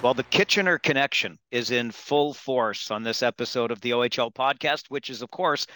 [0.00, 4.84] Well, the Kitchener connection is in full force on this episode of the OHL podcast,
[4.90, 5.66] which is, of course,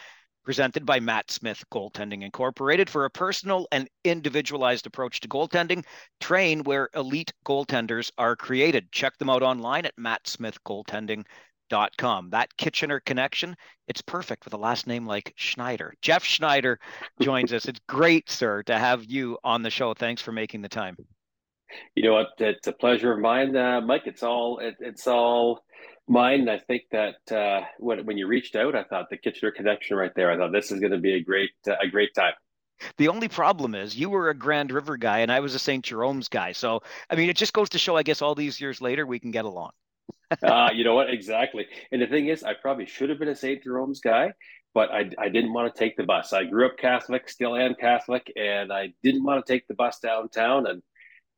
[0.45, 5.85] presented by Matt Smith Goaltending Incorporated for a personal and individualized approach to goaltending.
[6.21, 8.93] Train where elite goaltenders are created.
[8.93, 12.31] Check them out online at mattsmithgoaltending.com.
[12.31, 13.57] That Kitchener connection,
[13.89, 15.95] it's perfect with a last name like Schneider.
[16.01, 16.79] Geoff Schneider
[17.21, 17.67] joins us.
[17.67, 19.95] It's great, sir, to have you on the show.
[19.95, 20.97] Thanks for making the time.
[21.95, 22.29] You know what?
[22.39, 24.03] It's a pleasure of mine, uh, Mike.
[24.07, 25.61] It's all it, it's all
[26.09, 26.49] mine.
[26.49, 30.13] I think that uh, when when you reached out, I thought the Kitchener connection right
[30.15, 30.31] there.
[30.31, 32.35] I thought this is going to be a great uh, a great time.
[32.97, 35.85] The only problem is you were a Grand River guy and I was a St.
[35.85, 36.53] Jerome's guy.
[36.53, 37.97] So I mean, it just goes to show.
[37.97, 39.71] I guess all these years later, we can get along.
[40.43, 41.11] uh, you know what?
[41.11, 41.67] Exactly.
[41.91, 43.63] And the thing is, I probably should have been a St.
[43.63, 44.33] Jerome's guy,
[44.75, 46.33] but I, I didn't want to take the bus.
[46.33, 49.99] I grew up Catholic, still am Catholic, and I didn't want to take the bus
[50.01, 50.67] downtown.
[50.67, 50.83] And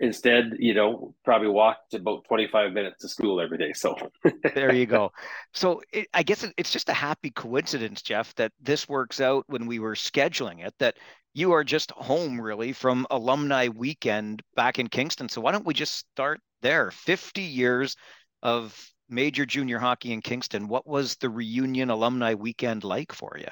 [0.00, 3.72] instead, you know, probably walked about 25 minutes to school every day.
[3.72, 3.96] So
[4.54, 5.12] there you go.
[5.52, 9.66] So it, I guess it's just a happy coincidence, Geoff, that this works out when
[9.66, 10.96] we were scheduling it, that
[11.32, 15.28] you are just home really from alumni weekend back in Kingston.
[15.28, 16.90] So why don't we just start there?
[16.90, 17.96] 50 years
[18.42, 20.68] of major junior hockey in Kingston.
[20.68, 23.50] What was the reunion alumni weekend like for you?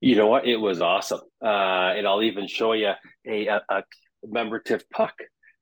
[0.00, 0.46] You know what?
[0.46, 1.20] It was awesome.
[1.42, 2.92] Uh, and I'll even show you
[3.26, 3.82] a, a, a
[4.22, 5.14] commemorative puck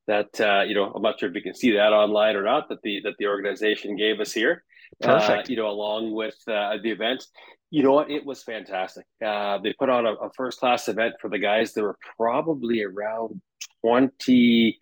[0.06, 2.68] that uh, you know I'm not sure if you can see that online or not
[2.70, 4.64] that the that the organization gave us here.
[5.02, 5.48] Uh, Perfect.
[5.48, 7.24] Uh, you know, along with uh, the event,
[7.70, 8.10] you know what?
[8.10, 9.04] It was fantastic.
[9.24, 11.72] Uh, they put on a, a first class event for the guys.
[11.72, 13.40] There were probably around
[13.82, 14.78] twenty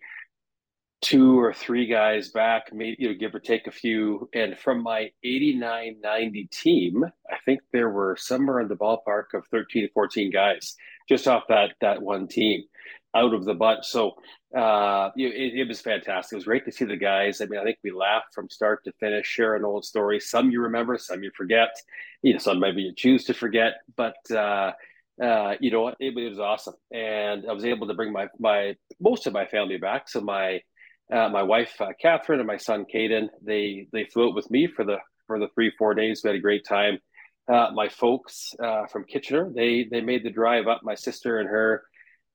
[1.01, 4.27] two or three guys back, maybe you know, give or take a few.
[4.33, 9.45] And from my 89 90 team, I think there were somewhere in the ballpark of
[9.51, 10.75] 13 to 14 guys
[11.07, 12.63] just off that that one team
[13.15, 13.85] out of the bunch.
[13.85, 14.15] So
[14.55, 16.33] uh, it, it, was fantastic.
[16.33, 17.41] It was great to see the guys.
[17.41, 20.19] I mean, I think we laughed from start to finish, share an old story.
[20.19, 21.69] Some you remember, some you forget.
[22.21, 23.73] You know, some maybe you choose to forget.
[23.95, 24.71] But uh,
[25.21, 28.75] uh, you know, it, it was awesome, and I was able to bring my my
[28.99, 30.07] most of my family back.
[30.09, 30.61] So my
[31.11, 34.67] uh, my wife uh, Catherine and my son Caden, they they flew out with me
[34.67, 36.21] for the for the three four days.
[36.23, 36.99] We had a great time.
[37.51, 40.81] Uh, my folks uh, from Kitchener, they they made the drive up.
[40.83, 41.83] My sister and her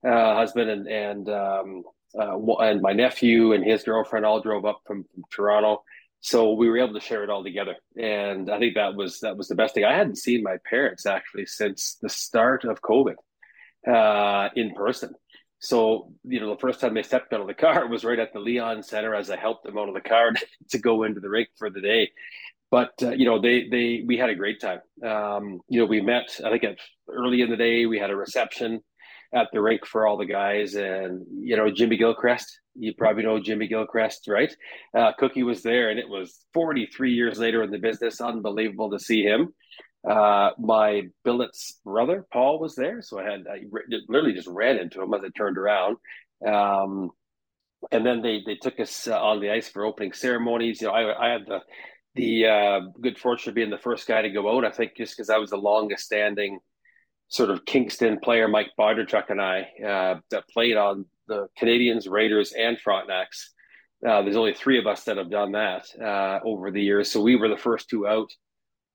[0.07, 1.83] uh, husband and and um,
[2.19, 5.83] uh, and my nephew and his girlfriend all drove up from, from, Toronto.
[6.21, 9.37] So we were able to share it all together, and I think that was that
[9.37, 9.85] was the best thing.
[9.85, 13.15] I hadn't seen my parents actually since the start of COVID
[13.89, 15.15] uh, in person.
[15.59, 18.33] So you know, the first time they stepped out of the car was right at
[18.33, 20.33] the Leon Center as I helped them out of the car
[20.71, 22.11] to go into the rink for the day.
[22.71, 24.81] But uh, you know, they they we had a great time.
[25.05, 26.41] Um, you know, we met.
[26.45, 28.81] I think at, early in the day we had a reception
[29.35, 30.75] at the rink for all the guys.
[30.75, 34.55] And, you know, Jimmy Gilchrist, you probably know Jimmy Gilchrist, right?
[34.97, 38.21] Uh, Cookie was there, and it was 43 years later in the business.
[38.21, 39.55] Unbelievable to see him.
[40.09, 43.03] Uh, my billet's brother, Paul, was there.
[43.03, 43.63] So I had, I
[44.09, 45.97] literally just ran into him as I turned around.
[46.47, 47.11] Um,
[47.91, 50.81] and then they, they took us uh, on the ice for opening ceremonies.
[50.81, 51.61] You know, I, I had the,
[52.15, 54.65] the uh, good fortune of being the first guy to go out.
[54.65, 56.59] I think just because I was the longest standing
[57.33, 62.53] sort of Kingston player Mike Bondarchuk and I uh, that played on the Canadians, Raiders,
[62.53, 63.49] and Frontenacs.
[64.07, 67.23] Uh, there's only three of us that have done that uh, over the years, so
[67.23, 68.31] we were the first two out,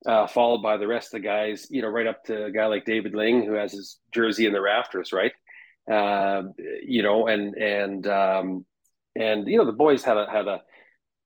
[0.06, 1.66] uh, followed by the rest of the guys.
[1.72, 4.54] You know, right up to a guy like David Ling, who has his jersey in
[4.54, 5.32] the rafters, right?
[5.90, 8.66] Um, you know, and and um,
[9.16, 10.62] and you know the boys had a had a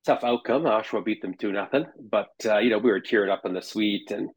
[0.05, 0.63] tough outcome.
[0.63, 3.61] Oshawa beat them two nothing, but uh, you know we were tearing up in the
[3.61, 4.29] suite and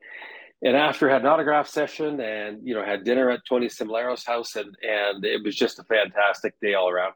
[0.64, 4.56] and after had an autograph session and you know had dinner at Tony Similero's house
[4.56, 7.14] and and it was just a fantastic day all around.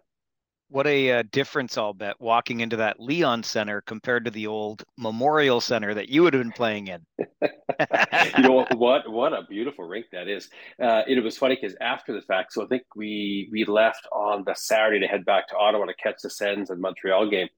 [0.70, 4.84] What a uh, difference I'll bet walking into that Leon Center compared to the old
[4.98, 7.06] Memorial Center that you would have been playing in.
[8.37, 9.08] you know what?
[9.10, 10.50] What a beautiful rink that is.
[10.82, 14.43] Uh, it was funny because after the fact, so I think we we left on
[14.44, 17.49] the Saturday to head back to Ottawa to catch the Sens and Montreal game,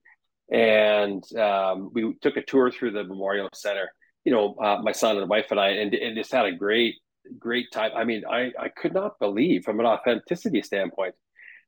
[0.51, 3.91] and um, we took a tour through the Memorial Center
[4.23, 6.95] you know, uh, my son and wife and I, and, and just had a great,
[7.39, 7.91] great time.
[7.95, 11.15] I mean, I, I could not believe from an authenticity standpoint.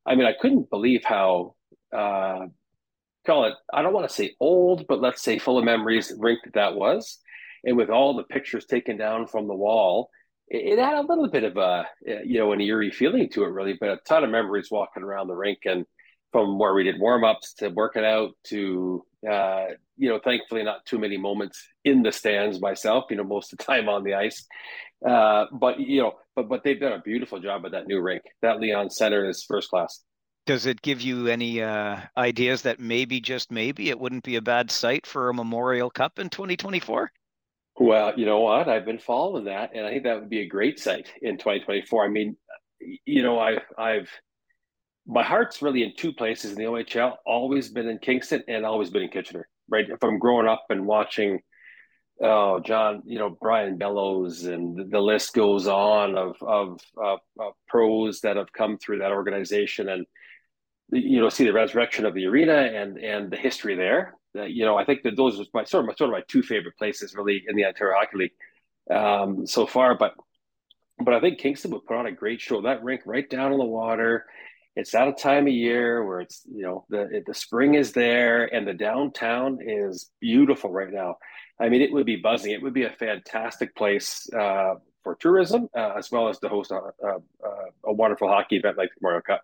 [0.05, 1.55] I mean, I couldn't believe how,
[1.95, 2.47] uh,
[3.25, 6.39] call it, I don't want to say old, but let's say full of memories rink
[6.44, 7.19] that that was.
[7.63, 10.09] And with all the pictures taken down from the wall,
[10.50, 13.47] it, it had a little bit of a, you know, an eerie feeling to it
[13.47, 15.85] really, but a ton of memories walking around the rink and
[16.33, 20.85] from where we did warm ups to working out to uh, you know, thankfully not
[20.85, 24.13] too many moments in the stands myself, you know, most of the time on the
[24.13, 24.45] ice.
[25.07, 28.24] Uh, but you know, but but they've done a beautiful job at that new rink.
[28.41, 30.01] That Leon Center is first class.
[30.45, 34.41] Does it give you any uh, ideas that maybe, just maybe, it wouldn't be a
[34.41, 37.09] bad site for a Memorial Cup in 2024?
[37.77, 38.68] Well, you know what?
[38.68, 42.06] I've been following that, and I think that would be a great site in 2024.
[42.06, 42.36] I mean,
[43.06, 44.09] you know, I've I've
[45.05, 47.15] my heart's really in two places in the OHL.
[47.25, 49.47] Always been in Kingston and always been in Kitchener.
[49.69, 51.39] Right, I'm growing up and watching,
[52.21, 57.53] oh John, you know Brian Bellows, and the list goes on of of, of, of
[57.67, 60.05] pros that have come through that organization, and
[60.91, 64.15] you know see the resurrection of the arena and and the history there.
[64.35, 66.23] Uh, you know, I think that those are my sort of my, sort of my
[66.27, 69.97] two favorite places really in the Ontario Hockey League um, so far.
[69.97, 70.13] But
[71.03, 72.61] but I think Kingston would put on a great show.
[72.61, 74.25] That rink right down on the water.
[74.75, 78.54] It's at a time of year where it's you know the the spring is there
[78.54, 81.18] and the downtown is beautiful right now.
[81.60, 82.52] I mean, it would be buzzing.
[82.52, 86.72] It would be a fantastic place uh, for tourism uh, as well as to host
[86.72, 87.20] a, a,
[87.86, 89.42] a wonderful hockey event like the Memorial Cup.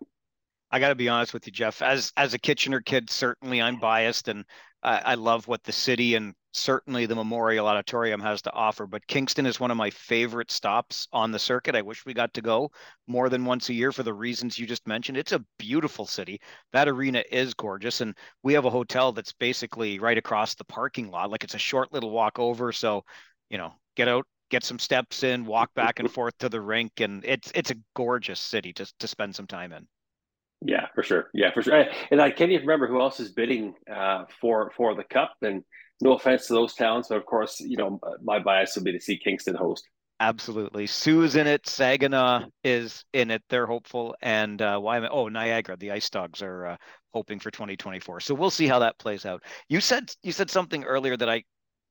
[0.70, 1.82] I got to be honest with you, Geoff.
[1.82, 4.44] As as a Kitchener kid, certainly I'm biased, and
[4.82, 8.86] I, I, love what the city and certainly the Memorial Auditorium has to offer.
[8.86, 11.74] But Kingston is one of my favorite stops on the circuit.
[11.74, 12.70] I wish we got to go
[13.06, 15.16] more than once a year for the reasons you just mentioned.
[15.18, 16.40] It's a beautiful city.
[16.72, 21.10] That arena is gorgeous, and we have a hotel that's basically right across the parking
[21.10, 21.30] lot.
[21.30, 22.72] Like it's a short little walk over.
[22.72, 23.04] So,
[23.48, 27.00] you know, get out, get some steps in, walk back and forth to the rink,
[27.00, 29.86] and it's it's a gorgeous city to to spend some time in.
[30.62, 31.30] Yeah, for sure.
[31.32, 31.86] Yeah, for sure.
[32.10, 35.32] And I can't even remember who else is bidding uh, for for the cup.
[35.40, 35.64] And
[36.00, 39.00] no offense to those towns, but of course, you know, my bias would be to
[39.00, 39.88] see Kingston host.
[40.20, 40.86] Absolutely.
[40.86, 41.66] Soo's in it.
[41.66, 43.42] Saginaw is in it.
[43.48, 44.14] They're hopeful.
[44.20, 45.08] And uh, why am I?
[45.08, 45.78] Oh, Niagara.
[45.78, 46.76] The Ice Dogs are uh,
[47.14, 48.20] hoping for 2024.
[48.20, 49.42] So we'll see how that plays out.
[49.70, 51.42] You said you said something earlier that I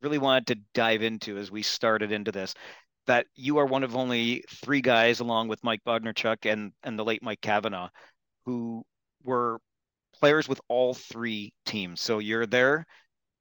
[0.04, 2.54] really wanted to dive into as we started into this.
[3.08, 7.06] That you are one of only three guys, along with Mike Bodnarchuk and and the
[7.06, 7.90] late Mike Cavanaugh,
[8.46, 8.84] who
[9.24, 9.60] were
[10.14, 12.00] players with all three teams.
[12.00, 12.86] So you're there.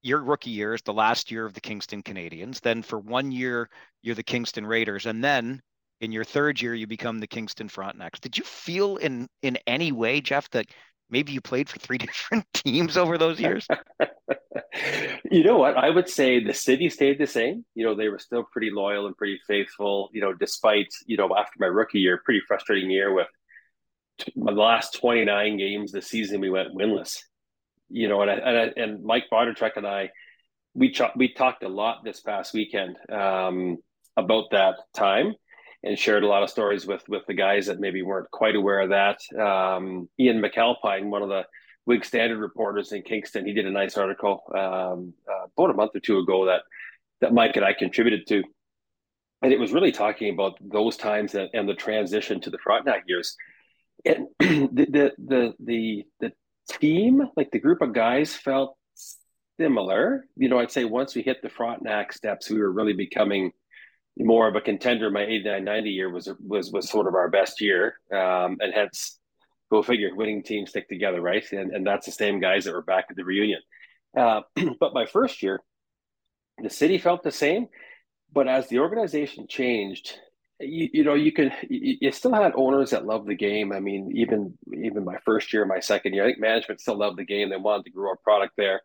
[0.01, 2.59] Your rookie year is the last year of the Kingston Canadians.
[2.59, 3.69] Then for one year,
[4.01, 5.61] you're the Kingston Raiders, and then
[6.01, 8.21] in your third year, you become the Kingston Frontenacs.
[8.21, 10.67] Did you feel in in any way, Geoff, that
[11.09, 13.67] maybe you played for three different teams over those years?
[15.31, 15.75] you know what?
[15.77, 17.65] I would say the city stayed the same.
[17.75, 20.09] You know, they were still pretty loyal and pretty faithful.
[20.13, 23.27] You know, despite you know after my rookie year, pretty frustrating year with
[24.35, 27.19] the last 29 games this season we went winless
[27.89, 30.09] you know and I, and, I, and mike Bondarchuk and i
[30.73, 33.77] we ch- we talked a lot this past weekend um,
[34.15, 35.33] about that time
[35.83, 38.81] and shared a lot of stories with with the guys that maybe weren't quite aware
[38.81, 39.19] of that.
[39.37, 41.45] Um, ian mcalpine one of the
[41.85, 45.95] Whig Standard reporters in Kingston, he did a nice article um, uh, about a month
[45.95, 46.61] or two ago that
[47.19, 48.43] that Mike and I contributed to,
[49.41, 53.03] and it was really talking about those times and, and the transition to the Frontenac
[53.07, 53.35] years.
[54.05, 56.31] And the, the the the
[56.69, 58.77] team, like the group of guys, felt
[59.59, 60.25] similar.
[60.35, 63.51] You know, I'd say once we hit the Frontenac steps, we were really becoming
[64.17, 65.09] more of a contender.
[65.09, 69.19] My 89 90 year was was was sort of our best year, um, and hence
[69.71, 71.45] go figure, winning teams stick together, right?
[71.51, 73.61] And and that's the same guys that were back at the reunion.
[74.17, 74.41] Uh,
[74.79, 75.61] but my first year,
[76.61, 77.67] the city felt the same,
[78.31, 80.13] but as the organization changed,
[80.59, 83.71] you, you know you can you, still had owners that loved the game.
[83.71, 87.17] I mean even even my first year my second year i think management still loved
[87.17, 87.49] the game.
[87.49, 88.81] They wanted to grow a product there.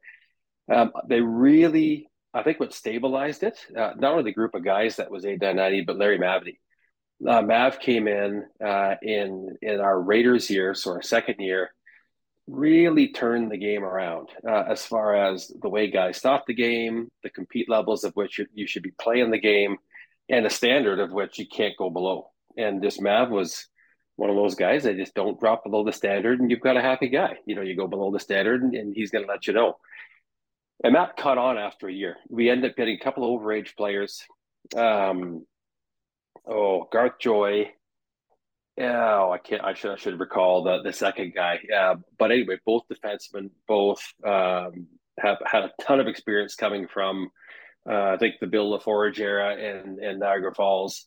[0.72, 4.96] Um, they really i think what stabilized it uh, not only the group of guys
[4.96, 6.56] that was a Danati, but larry mavety
[7.28, 11.74] uh, mav came in uh, in in our raiders year so our second year
[12.46, 17.10] really turned the game around uh, as far as the way guys thought the game
[17.22, 19.76] the compete levels of which you, you should be playing the game
[20.28, 22.30] and a standard of which you can't go below.
[22.56, 23.66] And this Mav was
[24.16, 26.82] one of those guys that just don't drop below the standard, and you've got a
[26.82, 27.36] happy guy.
[27.46, 29.76] You know, you go below the standard, and, and he's going to let you know.
[30.82, 32.16] And that caught on after a year.
[32.28, 34.22] We ended up getting a couple of overage players.
[34.76, 35.46] Um,
[36.46, 37.70] oh, Garth Joy.
[38.80, 39.62] Oh, I can't.
[39.62, 39.92] I should.
[39.92, 41.60] I should recall the the second guy.
[41.74, 44.88] Uh, but anyway, both defensemen, both um,
[45.18, 47.30] have had a ton of experience coming from
[47.86, 51.06] I think the Bill LaForge era and, and Niagara Falls.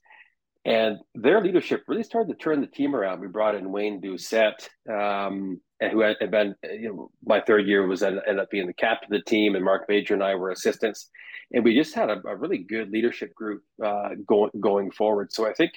[0.65, 3.21] And their leadership really started to turn the team around.
[3.21, 7.87] We brought in Wayne Doucette, um, and who had been, you know, my third year
[7.87, 10.49] was ended up being the captain of the team, and Mark Major and I were
[10.49, 11.09] assistants.
[11.53, 15.31] And we just had a, a really good leadership group uh, going going forward.
[15.31, 15.71] So I think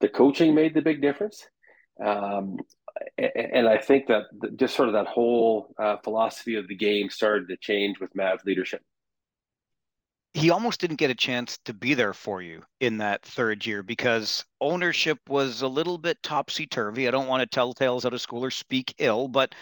[0.00, 1.46] the coaching made the big difference.
[2.04, 2.58] Um,
[3.16, 4.24] and I think that
[4.56, 8.44] just sort of that whole uh, philosophy of the game started to change with Mav's
[8.44, 8.82] leadership
[10.38, 13.82] he almost didn't get a chance to be there for you in that third year
[13.82, 17.08] because ownership was a little bit topsy turvy.
[17.08, 19.54] I don't want to tell tales out of school or speak ill, but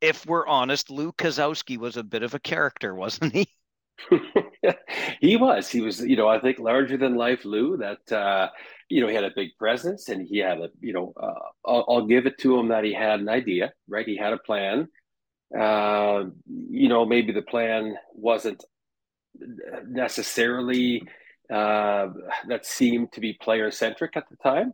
[0.00, 3.46] if we're honest, Lou Kozowski was a bit of a character, wasn't he?
[5.20, 5.68] he was.
[5.68, 8.48] He was, you know, I think larger than life Lou that, uh,
[8.88, 11.84] you know, he had a big presence and he had a, you know, uh, I'll,
[11.88, 14.06] I'll, give it to him that he had an idea, right?
[14.06, 14.88] He had a plan.
[15.56, 18.64] Uh, you know, maybe the plan wasn't
[19.86, 21.02] necessarily
[21.52, 22.08] uh,
[22.48, 24.72] that seemed to be player centric at the time.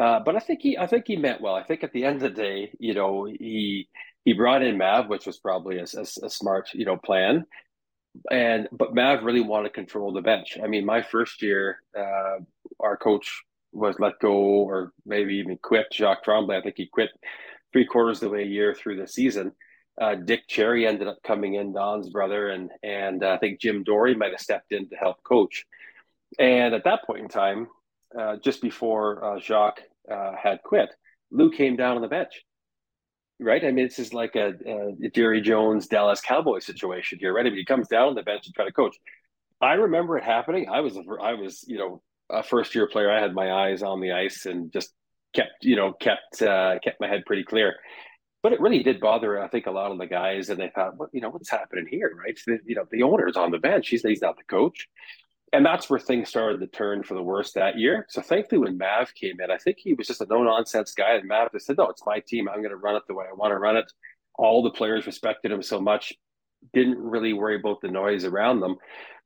[0.00, 1.54] Uh, but I think he, I think he meant well.
[1.54, 3.88] I think at the end of the day, you know, he
[4.24, 7.44] he brought in Mav, which was probably a, a, a smart, you know, plan.
[8.30, 10.58] And but Mav really wanted to control the bench.
[10.62, 12.38] I mean, my first year, uh,
[12.80, 15.86] our coach was let go, or maybe even quit.
[15.92, 17.10] Jacques Tremblay, I think he quit
[17.72, 19.52] three quarters of the way a year through the season
[20.00, 23.84] uh, Dick Cherry ended up coming in, Don's brother, and and uh, I think Jim
[23.84, 25.64] Dorey might have stepped in to help coach.
[26.38, 27.68] And at that point in time,
[28.18, 30.88] uh, just before uh, Jacques uh, had quit,
[31.30, 32.42] Lou came down on the bench.
[33.40, 34.52] Right, I mean, this is like a,
[35.04, 37.44] a Jerry Jones Dallas Cowboy situation here, right?
[37.44, 38.96] I mean, he comes down on the bench to try to coach.
[39.60, 40.68] I remember it happening.
[40.68, 43.10] I was, I was, you know, a first year player.
[43.10, 44.92] I had my eyes on the ice and just
[45.34, 47.74] kept, you know, kept uh, kept my head pretty clear
[48.44, 50.98] but it really did bother, I think, a lot of the guys, and they thought,
[50.98, 52.38] "What, you know, what's happening here?" Right?
[52.46, 54.86] The, you know, the owner's on the bench; he's he's not the coach,
[55.54, 58.04] and that's where things started to turn for the worse that year.
[58.10, 61.14] So thankfully, when Mav came in, I think he was just a no nonsense guy,
[61.14, 62.46] and Mav just said, "No, it's my team.
[62.46, 63.90] I'm going to run it the way I want to run it."
[64.34, 66.12] All the players respected him so much,
[66.74, 68.76] didn't really worry about the noise around them.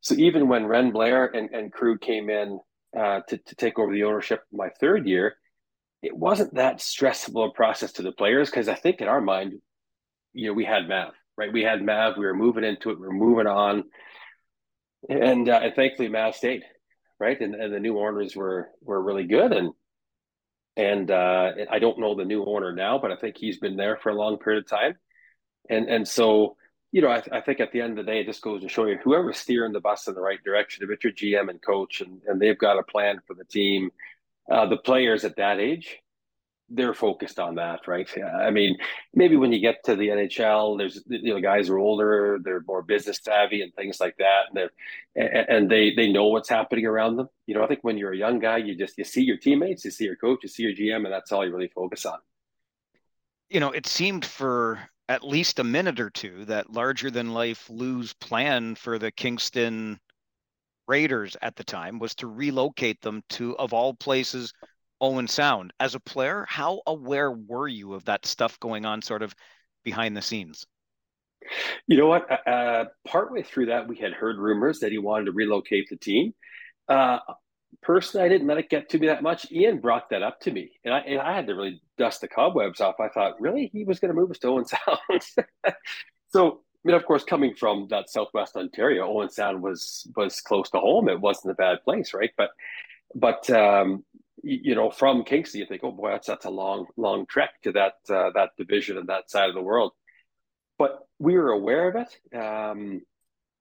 [0.00, 2.60] So even when Wren Blair and, and crew came in
[2.96, 5.38] uh, to to take over the ownership my third year
[6.02, 9.61] it wasn't that stressful a process to the players because I think in our mind,
[10.33, 11.52] you know, we had Mav, right?
[11.52, 13.85] We had Mav, we were moving into it, we are moving on.
[15.09, 16.62] And, uh, and thankfully Mav stayed,
[17.19, 17.40] right?
[17.40, 19.52] And, and the new owners were were really good.
[19.52, 19.73] And
[20.76, 23.97] and uh, I don't know the new owner now, but I think he's been there
[23.97, 24.97] for a long period of time.
[25.69, 26.57] And and so,
[26.93, 28.69] you know, I, I think at the end of the day, it just goes to
[28.69, 31.61] show you whoever's steering the bus in the right direction, if it's your GM and
[31.61, 33.90] coach and, and they've got a plan for the team
[34.50, 35.99] uh, the players at that age,
[36.71, 38.09] they're focused on that, right?
[38.23, 38.76] I mean,
[39.14, 42.83] maybe when you get to the NHL, there's you know guys are older, they're more
[42.83, 44.71] business savvy and things like that, and
[45.17, 47.28] they and they they know what's happening around them.
[47.47, 49.85] You know, I think when you're a young guy, you just you see your teammates,
[49.85, 52.19] you see your coach, you see your GM, and that's all you really focus on.
[53.49, 54.78] You know, it seemed for
[55.09, 59.99] at least a minute or two that larger than life Lou's plan for the Kingston
[60.88, 64.52] Raiders at the time was to relocate them to, of all places,
[65.00, 65.73] Owen Sound.
[65.78, 69.35] As a player, how aware were you of that stuff going on sort of
[69.85, 70.66] behind the scenes?
[71.87, 72.30] You know what?
[72.30, 75.97] Uh, uh partway through that, we had heard rumors that he wanted to relocate the
[75.97, 76.35] team.
[76.88, 77.18] Uh,
[77.83, 79.50] personally, I didn't let it get to me that much.
[79.52, 82.28] Ian brought that up to me, and I, and I had to really dust the
[82.28, 82.97] cobwebs off.
[83.00, 85.23] I thought, really, he was going to move us to Owen Sound.
[86.30, 90.78] so mean, of course, coming from that Southwest Ontario, Owen Sound was was close to
[90.78, 91.09] home.
[91.09, 92.30] It wasn't a bad place, right?
[92.37, 92.50] But
[93.14, 94.04] but um,
[94.42, 97.73] you know, from Kingston, you think, oh boy, that's that's a long long trek to
[97.73, 99.92] that uh, that division and that side of the world.
[100.78, 102.37] But we were aware of it.
[102.37, 103.02] Um,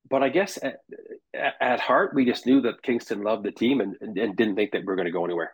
[0.09, 0.79] but I guess at,
[1.59, 4.71] at, heart, we just knew that Kingston loved the team and, and, and didn't think
[4.71, 5.53] that we were going to go anywhere.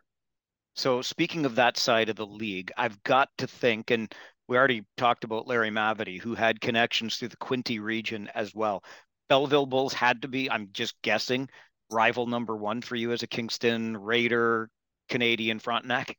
[0.75, 4.13] So speaking of that side of the league, I've got to think, and
[4.47, 8.83] we already talked about Larry Mavety, who had connections through the Quinte region as well.
[9.29, 11.49] Belleville Bulls had to be, I'm just guessing,
[11.89, 14.69] rival number one for you as a Kingston Raider
[15.09, 16.17] Canadian Frontenac.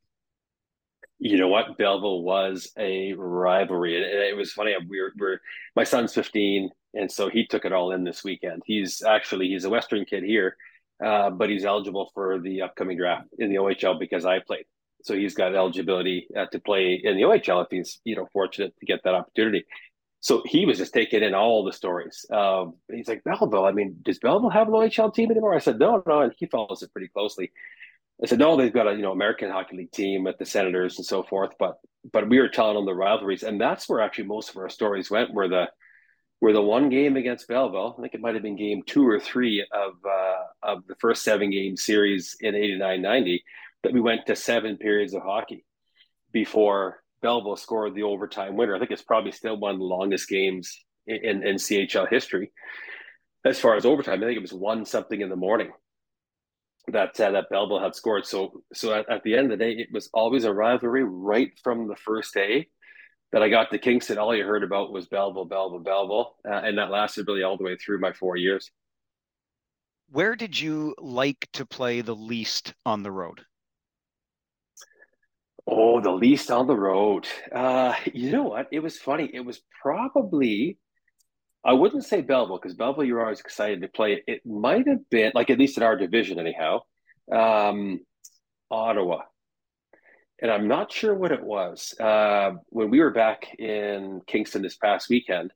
[1.19, 1.78] You know what?
[1.78, 3.97] Belleville was a rivalry.
[3.97, 4.75] It, it was funny.
[4.88, 5.38] We were, we're,
[5.76, 8.62] my son's 15, and so he took it all in this weekend.
[8.66, 10.57] He's actually he's a Western kid here,
[11.04, 14.64] uh, but he's eligible for the upcoming draft in the OHL because I played
[15.04, 18.75] so he's got eligibility uh, to play in the OHL if he's you know fortunate
[18.80, 19.64] to get that opportunity.
[20.20, 22.25] So he was just taking in all the stories.
[22.32, 23.66] Um, he's like Belleville.
[23.66, 25.54] I mean, does Belleville have an OHL team anymore?
[25.54, 27.52] I said no, no, and he follows it pretty closely.
[28.23, 30.96] I said no, they've got a you know American Hockey League team at the Senators
[30.96, 31.50] and so forth.
[31.58, 31.76] But
[32.11, 35.11] but we were telling them the rivalries, and that's where actually most of our stories
[35.11, 35.34] went.
[35.34, 35.66] Where the
[36.40, 39.20] where the one game against Belleville, I think it might have been game two or
[39.20, 43.44] three of uh, of the first seven game series in 89 90
[43.84, 45.64] that we went to seven periods of hockey
[46.32, 48.74] before Belleville scored the overtime winner.
[48.74, 50.76] I think it's probably still one of the longest games
[51.06, 52.50] in, in, CHL history.
[53.44, 55.70] As far as overtime, I think it was one something in the morning
[56.88, 58.26] that uh, that Belleville had scored.
[58.26, 61.50] So so at, at, the end of the day, it was always a rivalry right
[61.62, 62.68] from the first day
[63.32, 64.18] that I got to Kingston.
[64.18, 67.64] All you heard about was Belleville, Belleville, Belleville, uh, and that lasted really all the
[67.64, 68.70] way through my four years.
[70.10, 73.44] where did you like to play the least on the road?
[75.66, 77.26] Oh, the least on the road.
[77.50, 78.68] Uh, you know what?
[78.71, 79.30] It was funny.
[79.33, 80.78] It was probably,
[81.64, 84.23] I wouldn't say Belleville because Belleville, you're always excited to play.
[84.26, 86.80] It might have been, like, at least in our division, anyhow,
[87.33, 88.00] um,
[88.71, 89.23] Ottawa.
[90.42, 91.94] And I'm not sure what it was.
[91.99, 95.50] Uh, when we were back in Kingston this past weekend,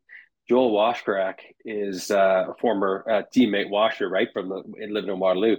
[0.48, 5.56] Joel Washkurak is uh, a former uh, teammate Washer, right, from the, living in Waterloo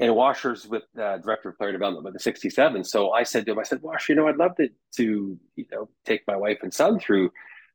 [0.00, 2.84] and Washer's with uh, director of player development with the 67.
[2.84, 5.66] So I said to him, I said, Washer, you know, I'd love to, to you
[5.70, 7.30] know, take my wife and son through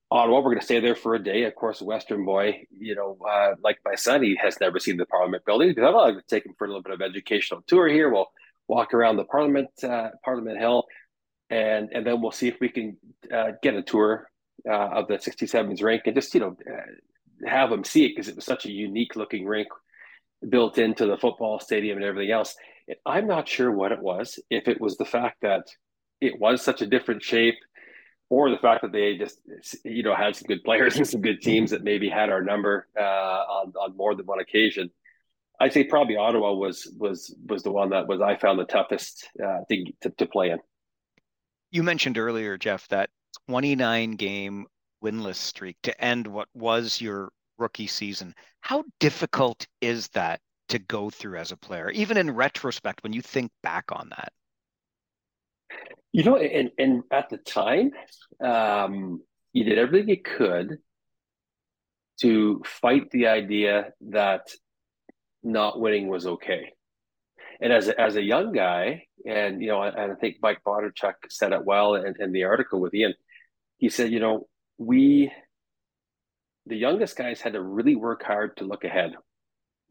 [0.10, 0.39] Ottawa.
[0.39, 1.44] We're going to stay there for a day.
[1.44, 5.05] Of course, Western boy, you know, uh, like my son, he has never seen the
[5.05, 7.88] Parliament building because I'd like to take him for a little bit of educational tour
[7.88, 8.10] here.
[8.10, 8.32] We'll
[8.67, 10.86] walk around the Parliament, uh, Parliament Hill,
[11.51, 12.98] and and then we'll see if we can
[13.32, 14.27] uh, get a tour
[14.67, 18.27] uh, of the 67's rink and just, you know, uh, have them see it because
[18.27, 19.67] it was such a unique looking rink
[20.47, 22.55] built into the football stadium and everything else.
[23.05, 24.39] I'm not sure what it was.
[24.49, 25.67] If it was the fact that
[26.21, 27.55] it was such a different shape,
[28.29, 29.39] or the fact that they just
[29.83, 32.87] you know had some good players and some good teams that maybe had our number
[32.99, 34.89] uh, on on more than one occasion.
[35.59, 39.29] I'd say probably Ottawa was was was the one that was I found the toughest
[39.43, 40.59] uh, to, to to play in.
[41.71, 43.09] You mentioned earlier, Geoff, that
[43.47, 44.65] 29 game
[45.03, 48.33] winless streak to end what was your rookie season.
[48.62, 53.21] How difficult is that to go through as a player, even in retrospect, when you
[53.21, 54.33] think back on that?
[56.12, 57.91] You know, and, and at the time,
[58.41, 59.21] um,
[59.53, 60.77] you did everything you could
[62.21, 64.47] to fight the idea that
[65.43, 66.71] not winning was okay.
[67.62, 71.13] And as a, as a young guy, and you know, and I think Mike Bondarchuk
[71.29, 73.13] said it well in, in the article with Ian.
[73.77, 74.47] He said, you know,
[74.77, 75.31] we
[76.67, 79.13] the youngest guys had to really work hard to look ahead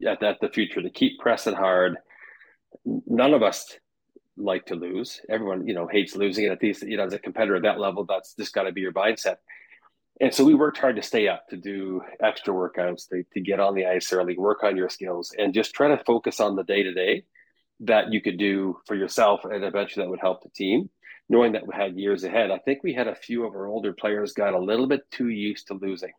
[0.05, 1.97] at, the future, to keep pressing hard.
[2.85, 3.77] None of us
[4.37, 5.21] like to lose.
[5.29, 6.45] Everyone, you know, hates losing.
[6.45, 8.73] And at least, you know, as a competitor at that level, that's just got to
[8.73, 9.37] be your mindset.
[10.19, 13.59] And so we worked hard to stay up, to do extra workouts, to, to get
[13.59, 16.63] on the ice early, work on your skills, and just try to focus on the
[16.63, 17.25] day to day
[17.81, 19.41] that you could do for yourself.
[19.43, 20.89] And eventually that would help the team,
[21.27, 22.51] knowing that we had years ahead.
[22.51, 25.29] I think we had a few of our older players got a little bit too
[25.29, 26.13] used to losing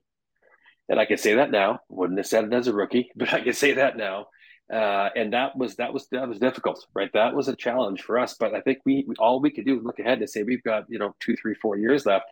[0.88, 1.81] and I can say that now.
[1.88, 4.27] Wouldn't have said it as a rookie, but I can say that now.
[4.72, 7.11] Uh, and that was that was that was difficult, right?
[7.12, 8.35] That was a challenge for us.
[8.35, 10.62] But I think we, we all we could do is look ahead and say we've
[10.62, 12.27] got you know two, three, four years left.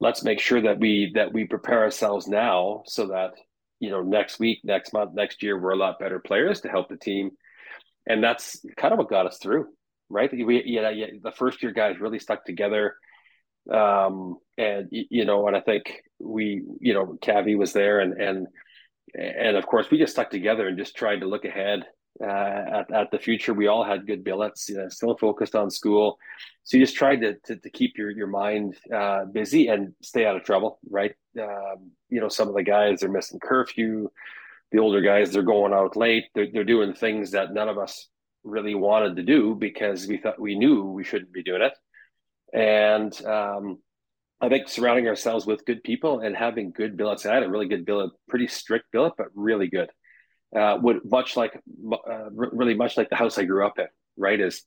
[0.00, 3.32] Let's make sure that we that we prepare ourselves now so that
[3.78, 6.90] you know next week, next month, next year we're a lot better players to help
[6.90, 7.30] the team.
[8.06, 9.66] And that's kind of what got us through,
[10.10, 10.30] right?
[10.30, 10.78] We
[11.22, 12.96] the first year guys really stuck together
[13.70, 18.46] um, and you know, and I think we, you know, Cavi was there, and and
[19.14, 21.84] and of course we just stuck together and just tried to look ahead
[22.22, 23.54] uh, at at the future.
[23.54, 26.18] We all had good billets, you know, still focused on school,
[26.64, 30.26] so you just tried to to, to keep your your mind uh, busy and stay
[30.26, 31.14] out of trouble, right?
[31.40, 34.10] Um, you know, some of the guys are missing curfew.
[34.72, 36.26] The older guys, they're going out late.
[36.34, 38.08] They're, they're doing things that none of us
[38.44, 41.72] really wanted to do because we thought we knew we shouldn't be doing it
[42.52, 43.78] and um,
[44.40, 47.26] I think surrounding ourselves with good people and having good billets.
[47.26, 49.90] I had a really good billet, pretty strict billet, but really good.
[50.56, 53.86] Uh, would much like uh, really much like the house I grew up in.
[54.16, 54.64] Right, is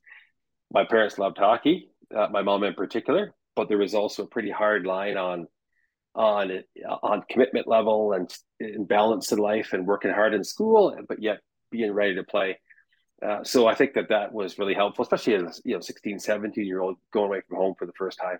[0.72, 4.50] my parents loved hockey, uh, my mom in particular, but there was also a pretty
[4.50, 5.48] hard line on
[6.16, 6.64] on
[7.02, 11.40] on commitment level and, and balance in life and working hard in school, but yet
[11.72, 12.60] being ready to play.
[13.24, 16.66] Uh, so I think that that was really helpful, especially as you know, 16, 17
[16.66, 18.38] year old going away from home for the first time.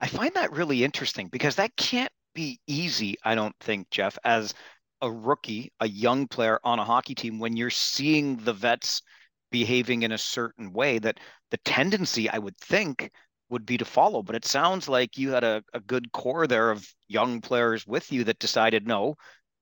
[0.00, 4.52] I find that really interesting because that can't be easy, I don't think, Geoff, as
[5.00, 9.02] a rookie, a young player on a hockey team, when you're seeing the vets
[9.50, 11.18] behaving in a certain way that
[11.50, 13.10] the tendency, I would think,
[13.50, 14.22] would be to follow.
[14.22, 18.10] But it sounds like you had a, a good core there of young players with
[18.10, 19.14] you that decided, no,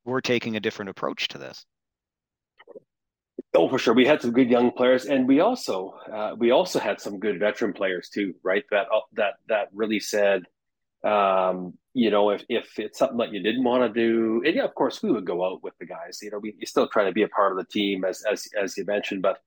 [0.05, 1.66] we're taking a different approach to this.
[3.54, 3.92] Oh, for sure.
[3.94, 7.38] We had some good young players, and we also uh, we also had some good
[7.38, 8.64] veteran players too, right?
[8.70, 10.44] That uh, that that really said,
[11.04, 14.64] um, you know, if if it's something that you didn't want to do, and yeah,
[14.64, 16.20] of course, we would go out with the guys.
[16.22, 18.48] You know, we you still try to be a part of the team, as as
[18.58, 19.38] as you mentioned, but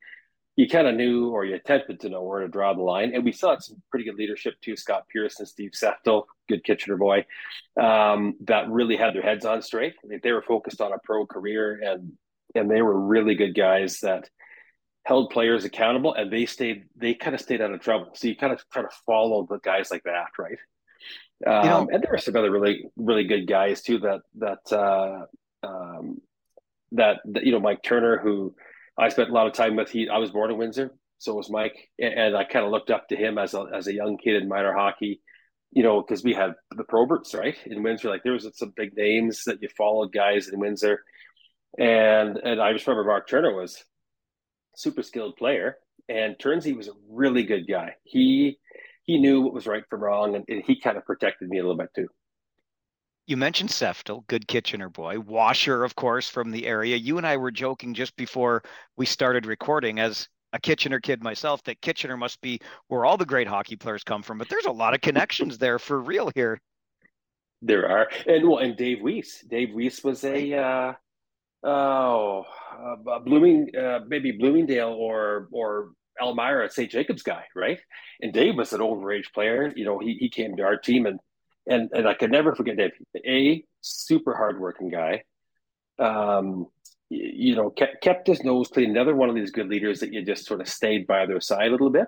[0.56, 3.14] you kind of knew or you attempted to know where to draw the line.
[3.14, 4.78] And we still had some pretty good leadership too.
[4.78, 7.26] Scott Pierce and Steve Seftel, good Kitchener boy,
[7.82, 9.96] um, that really had their heads on straight.
[10.24, 12.14] They were focused on a pro career and
[12.56, 14.30] and they were really good guys that
[15.06, 18.36] held players accountable and they stayed they kind of stayed out of trouble so you
[18.36, 20.58] kind of try to follow the guys like that right
[21.46, 24.72] um, you know, and there were some other really really good guys too that that
[24.72, 25.26] uh,
[25.68, 26.22] um,
[26.94, 28.56] that, that you know Mike Turner, who
[28.98, 29.90] I spent a lot of time with.
[29.90, 33.10] He I was born in Windsor, so was Mike, and I kind of looked up
[33.10, 35.22] to him as a as a young kid in minor hockey.
[35.72, 38.10] You know, because we had the Proberts, right, in Windsor.
[38.10, 41.04] Like there was some big names that you followed, guys in Windsor,
[41.78, 43.84] and and I just remember Mark Turner was
[44.76, 45.78] super skilled player,
[46.10, 47.96] and turns he was a really good guy.
[48.04, 48.58] He
[49.04, 51.62] he knew what was right from wrong, and, and he kind of protected me a
[51.62, 52.08] little bit too.
[53.28, 55.20] You mentioned Seftel, good Kitchener boy.
[55.20, 56.96] Washer, of course, from the area.
[56.96, 58.62] You and I were joking just before
[58.98, 63.26] we started recording, as a Kitchener kid myself, that Kitchener must be where all the
[63.26, 64.38] great hockey players come from.
[64.38, 66.62] But there's a lot of connections there for real here.
[67.62, 69.44] There are, and well, and Dave Weiss.
[69.50, 70.94] Dave Weiss was a uh,
[71.66, 72.46] oh
[72.86, 76.90] uh, Blooming, uh, maybe Bloomingdale or or Elmira St.
[76.90, 77.80] Jacobs guy, right?
[78.22, 79.72] And Dave was an overage player.
[79.76, 81.20] You know, he he came to our team and
[81.68, 82.92] and and I could never forget Dave.
[83.26, 85.24] A super hardworking guy.
[86.00, 86.68] Um,
[87.10, 88.90] you know, kept kept his nose clean.
[88.90, 91.68] Another one of these good leaders that you just sort of stayed by their side
[91.68, 92.08] a little bit.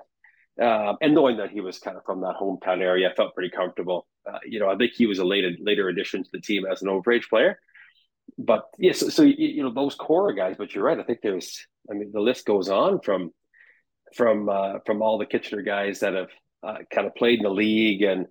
[0.60, 3.52] Um, and knowing that he was kind of from that hometown area, I felt pretty
[3.56, 4.08] comfortable.
[4.28, 6.82] Uh, you know, I think he was a later later addition to the team as
[6.82, 7.60] an overage player.
[8.38, 10.56] But yes, yeah, so, so you, know those core guys.
[10.58, 11.00] But you're right.
[11.00, 11.66] I think there's.
[11.90, 13.32] I mean, the list goes on from
[14.16, 16.30] from uh, from all the Kitchener guys that have
[16.64, 18.28] uh, kind of played in the league and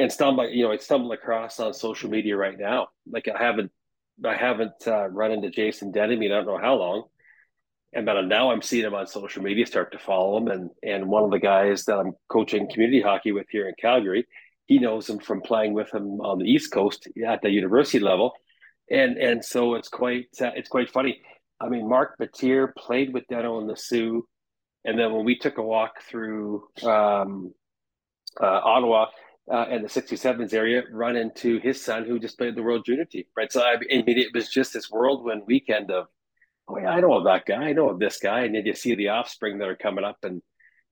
[0.00, 2.88] and stumbled, you know, I stumbled across on social media right now.
[3.10, 3.70] Like I haven't,
[4.24, 6.26] I haven't uh, run into Jason Denemy.
[6.26, 7.04] I don't know how long,
[7.92, 9.66] and but now I'm seeing him on social media.
[9.66, 13.32] Start to follow him, and and one of the guys that I'm coaching community hockey
[13.32, 14.26] with here in Calgary,
[14.66, 18.32] he knows him from playing with him on the East Coast at the university level,
[18.90, 21.20] and and so it's quite uh, it's quite funny.
[21.60, 24.26] I mean, Mark Battier played with Deno and the Soo
[24.84, 27.52] and then when we took a walk through um,
[28.40, 29.06] uh, Ottawa
[29.50, 33.04] uh, and the 67s area, run into his son who just played the World Junior
[33.04, 33.52] team, right?
[33.52, 36.06] So I, I mean, it was just this whirlwind weekend of,
[36.68, 38.74] oh yeah, I know of that guy, I know of this guy, and then you
[38.74, 40.42] see the offspring that are coming up and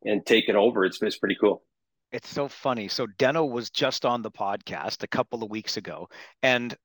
[0.05, 0.85] and taking over.
[0.85, 1.63] It's it's pretty cool.
[2.13, 2.89] It's so funny.
[2.89, 6.09] So Deno was just on the podcast a couple of weeks ago,
[6.43, 6.77] and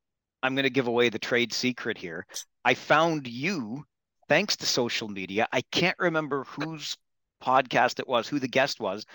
[0.43, 2.25] I'm going to give away the trade secret here.
[2.65, 3.85] I found you
[4.27, 5.47] thanks to social media.
[5.51, 6.97] I can't remember whose
[7.41, 9.05] podcast it was, who the guest was,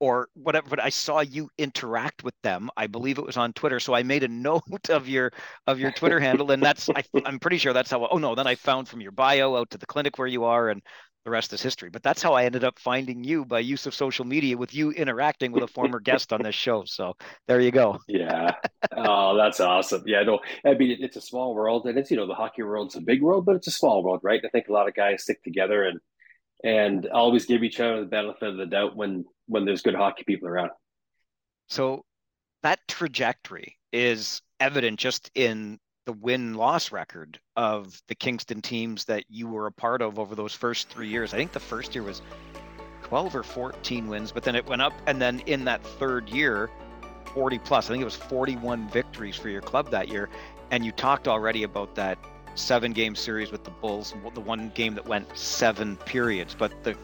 [0.00, 2.70] or whatever, but I saw you interact with them.
[2.76, 3.80] I believe it was on Twitter.
[3.80, 5.32] So I made a note of your
[5.66, 6.50] of your Twitter handle.
[6.50, 9.12] And that's I, am pretty sure that's how oh no, then I found from your
[9.12, 10.82] bio out to the clinic where you are and
[11.24, 11.90] the rest is history.
[11.90, 14.92] But that's how I ended up finding you by use of social media with you
[14.92, 16.84] interacting with a former guest on this show.
[16.84, 17.14] So
[17.46, 17.98] there you go.
[18.08, 18.54] Yeah.
[18.96, 20.04] Oh, that's awesome.
[20.06, 22.96] Yeah, no, I mean, it's a small world and it's, you know, the hockey world's
[22.96, 24.40] a big world, but it's a small world, right?
[24.44, 26.00] I think a lot of guys stick together and,
[26.64, 30.24] and always give each other the benefit of the doubt when, when there's good hockey
[30.24, 30.70] people around.
[31.68, 32.04] So
[32.62, 35.78] that trajectory is evident just in
[36.08, 40.34] the win loss record of the Kingston teams that you were a part of over
[40.34, 41.34] those first three years.
[41.34, 42.22] I think the first year was
[43.02, 44.94] 12 or 14 wins, but then it went up.
[45.06, 46.70] And then in that third year,
[47.34, 50.30] 40 plus, I think it was 41 victories for your club that year.
[50.70, 52.16] And you talked already about that
[52.54, 56.56] seven game series with the Bulls, the one game that went seven periods.
[56.58, 56.96] But the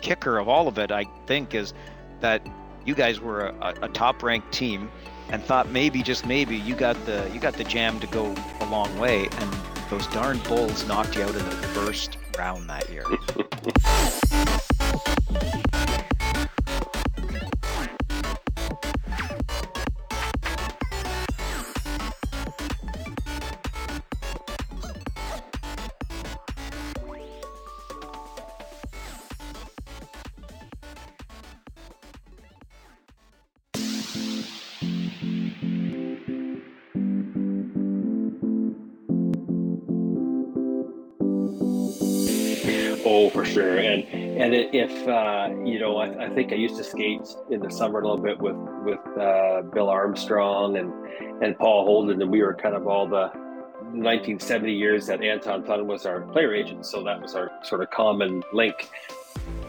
[0.00, 1.74] kicker of all of it, I think, is
[2.20, 2.46] that
[2.86, 4.92] you guys were a, a top ranked team
[5.34, 8.66] and thought maybe just maybe you got the you got the jam to go a
[8.66, 9.56] long way and
[9.90, 13.04] those darn bulls knocked you out in the first round that year
[43.44, 43.78] sure.
[43.78, 47.70] And and if uh, you know, I, I, think I used to skate in the
[47.70, 50.92] summer a little bit with with uh, Bill Armstrong and
[51.42, 53.30] and Paul Holden, and we were kind of all the
[53.92, 57.90] 1970 years that Anton Thun was our player agent, so that was our sort of
[57.90, 58.88] common link.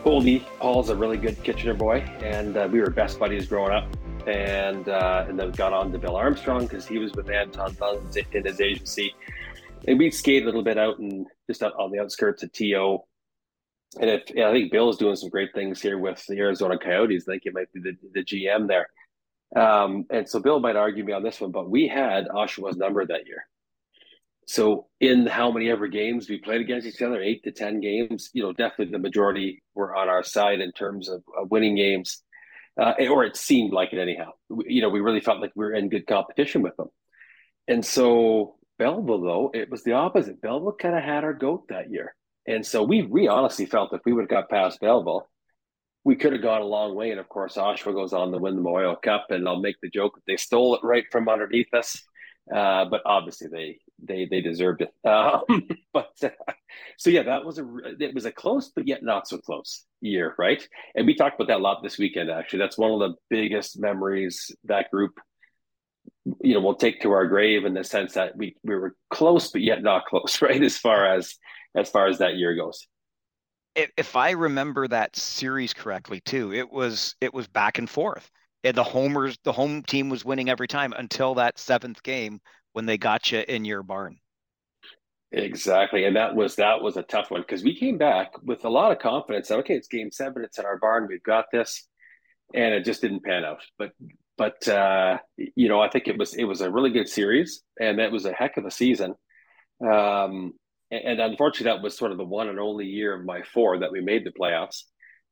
[0.04, 3.88] Holdy, Paul's a really good Kitchener boy, and uh, we were best buddies growing up.
[4.28, 8.00] And uh, and then got on to Bill Armstrong because he was with Anton Thun
[8.32, 9.14] in his agency.
[9.88, 13.02] And we'd skate a little bit out and just out on the outskirts of TO
[14.00, 17.34] and if I think Bill's doing some great things here with the Arizona Coyotes, I
[17.34, 18.88] think he might be the, the GM there.
[19.56, 23.06] Um, and so Bill might argue me on this one, but we had Oshawa's number
[23.06, 23.48] that year.
[24.48, 28.30] So in how many ever games we played against each other, eight to ten games,
[28.34, 32.22] you know, definitely the majority were on our side in terms of, of winning games,
[32.80, 34.32] uh, or it seemed like it anyhow.
[34.50, 36.90] We, you know, we really felt like we were in good competition with them,
[37.68, 40.42] and so Belleville, though, it was the opposite.
[40.42, 42.14] Belleville kind of had our goat that year.
[42.48, 45.28] And so we we honestly felt if we would have got past Belleville,
[46.04, 47.12] we could have gone a long way.
[47.12, 49.90] And of course, Oshawa goes on to win the Memorial Cup, and I'll make the
[49.90, 52.02] joke that they stole it right from underneath us.
[52.54, 54.94] Uh, but obviously, they they they deserved it.
[55.06, 56.30] Um, but uh,
[56.98, 57.66] so yeah, that was a
[58.00, 60.68] it was a close, but yet not so close year, right?
[60.94, 62.30] And we talked about that a lot this weekend.
[62.30, 65.14] Actually, that's one of the biggest memories that group
[66.42, 69.52] you know we'll take to our grave in the sense that we we were close
[69.52, 71.36] but yet not close right as far as
[71.76, 72.88] as far as that year goes.
[73.76, 78.30] If if i remember that series correctly too it was it was back and forth.
[78.64, 82.40] And the homers the home team was winning every time until that seventh game
[82.74, 84.18] when they got you in your barn.
[85.32, 86.06] Exactly.
[86.06, 88.92] And that was that was a tough one because we came back with a lot
[88.92, 91.88] of confidence that okay it's game seven it's in our barn we've got this.
[92.54, 93.62] And it just didn't pan out.
[93.78, 93.92] But
[94.38, 98.00] but uh, you know, I think it was it was a really good series, and
[98.00, 99.16] that was a heck of a season.
[99.86, 100.54] Um,
[100.92, 103.92] and, unfortunately, that was sort of the one and only year of my four that
[103.92, 104.84] we made the playoffs.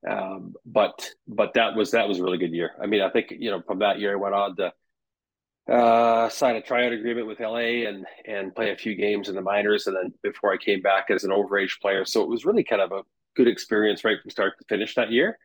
[0.09, 2.71] Um, but but that was that was a really good year.
[2.81, 6.57] I mean, I think you know from that year I went on to uh, sign
[6.57, 9.95] a tryout agreement with LA and and play a few games in the minors, and
[9.95, 12.03] then before I came back as an overage player.
[12.03, 13.03] So it was really kind of a
[13.35, 15.37] good experience right from start to finish that year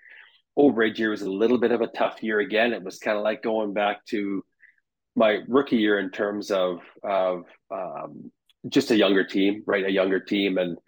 [0.59, 2.73] overage year was a little bit of a tough year again.
[2.73, 4.45] It was kind of like going back to
[5.15, 8.31] my rookie year in terms of of um,
[8.69, 9.85] just a younger team, right?
[9.85, 10.79] A younger team, and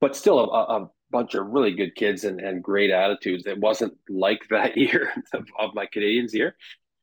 [0.00, 3.46] but still a, a bunch of really good kids and, and great attitudes.
[3.46, 6.56] It wasn't like that year of, of my Canadians year.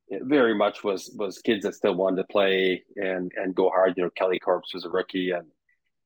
[0.08, 3.94] It very much was was kids that still wanted to play and and go hard.
[3.98, 5.48] You know, Keli Corpse was a rookie, and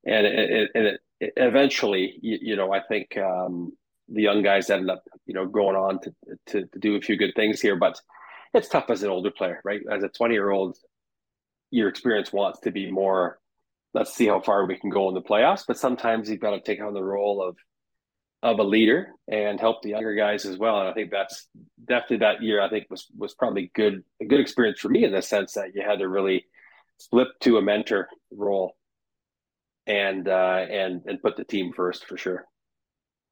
[0.06, 3.74] and it, and it, it eventually, you, you, know, I think um,
[4.08, 6.14] the young guys ended up, you know, going on to,
[6.48, 7.76] to, to do a few good things here.
[7.76, 8.00] But
[8.54, 9.82] it's tough as an older player, right?
[9.92, 10.78] As a 20 year old,
[11.72, 13.40] your experience wants to be more,
[13.98, 15.64] let's see how far we can go in the playoffs.
[15.68, 17.58] But sometimes you've got to take on the role of,
[18.44, 20.80] of a leader and help the younger guys as well.
[20.80, 21.48] And I think that's
[21.84, 25.12] definitely that year, I think was, was probably good, a good experience for me in
[25.12, 26.46] the sense that you had to really
[27.10, 28.76] flip to a mentor role
[29.88, 32.46] and, uh, and, and put the team first for sure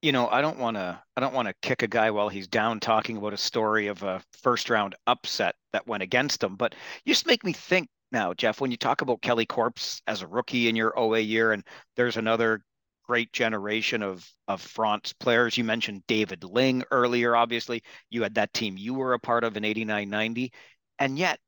[0.01, 2.47] you know, I don't want to I don't want to kick a guy while he's
[2.47, 6.75] down talking about a story of a first round upset that went against him, but
[7.05, 10.27] you just make me think now, Geoff, when you talk about Keli Corpse as a
[10.27, 11.63] rookie in your OA year and
[11.95, 12.61] there's another
[13.07, 15.57] great generation of of Fronts players.
[15.57, 17.83] You mentioned David Ling earlier obviously.
[18.09, 20.51] You had that team you were a part of in 89-90
[20.99, 21.39] and yet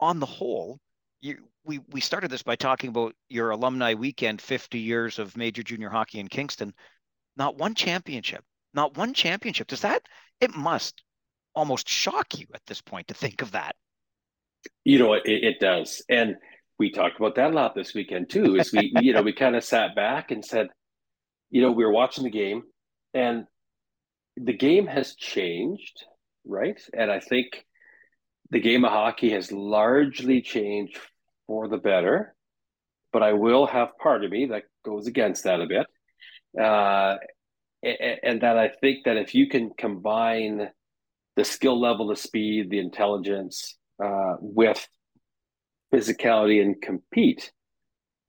[0.00, 0.78] on the whole,
[1.20, 5.62] you we we started this by talking about your alumni weekend 50 years of major
[5.62, 6.72] junior hockey in kingston
[7.36, 10.02] not one championship not one championship does that
[10.40, 11.02] it must
[11.54, 13.74] almost shock you at this point to think of that
[14.84, 16.02] you know it, it does.
[16.08, 16.36] And
[16.78, 19.56] we talked about that a lot this weekend too is we you know we kind
[19.56, 20.68] of sat back and said
[21.50, 22.62] you know we were watching the game
[23.14, 23.46] and
[24.36, 26.04] the game has changed
[26.44, 26.80] right?
[26.94, 27.64] And i think
[28.50, 30.98] the game of hockey has largely changed
[31.46, 32.34] for the better,
[33.12, 35.86] but I will have part of me that goes against that a bit.
[36.58, 37.16] Uh,
[37.82, 40.70] and that I think that if you can combine
[41.36, 44.86] the skill level, the speed, the intelligence uh, with
[45.92, 47.52] physicality and compete,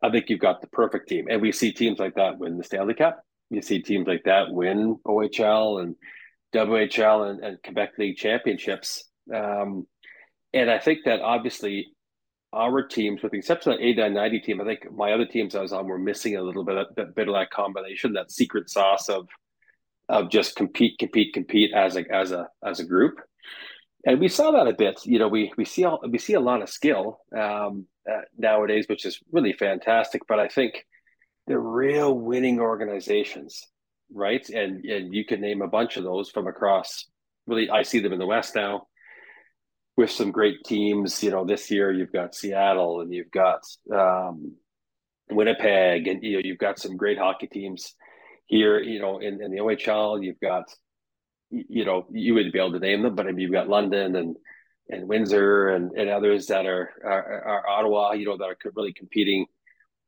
[0.01, 1.27] I think you've got the perfect team.
[1.29, 3.21] And we see teams like that win the Stanley Cup.
[3.49, 5.95] You see teams like that win OHL and
[6.53, 9.03] WHL and, and Quebec League championships.
[9.33, 9.87] Um,
[10.53, 11.87] and I think that obviously
[12.53, 15.61] our teams, with the exception of the 8990 team, I think my other teams I
[15.61, 18.69] was on were missing a little bit of, that bit of that combination, that secret
[18.69, 19.27] sauce of
[20.07, 23.19] of just compete, compete, compete as a as a as a group.
[24.05, 25.05] And we saw that a bit.
[25.05, 28.85] You know, we we see all, we see a lot of skill um, uh, nowadays,
[28.87, 30.21] which is really fantastic.
[30.27, 30.85] But I think
[31.47, 33.67] the real winning organizations,
[34.13, 34.47] right?
[34.49, 37.05] And and you can name a bunch of those from across.
[37.45, 38.87] Really, I see them in the West now
[39.97, 41.21] with some great teams.
[41.21, 44.53] You know, this year you've got Seattle and you've got um,
[45.29, 47.95] Winnipeg, and you know you've got some great hockey teams
[48.47, 48.79] here.
[48.79, 50.65] You know, in, in the OHL, you've got
[51.51, 54.15] you know you wouldn't be able to name them, but I mean you've got London
[54.15, 54.35] and
[54.89, 58.13] and Windsor and, and others that are, are, are Ottawa.
[58.13, 59.45] You know that are really competing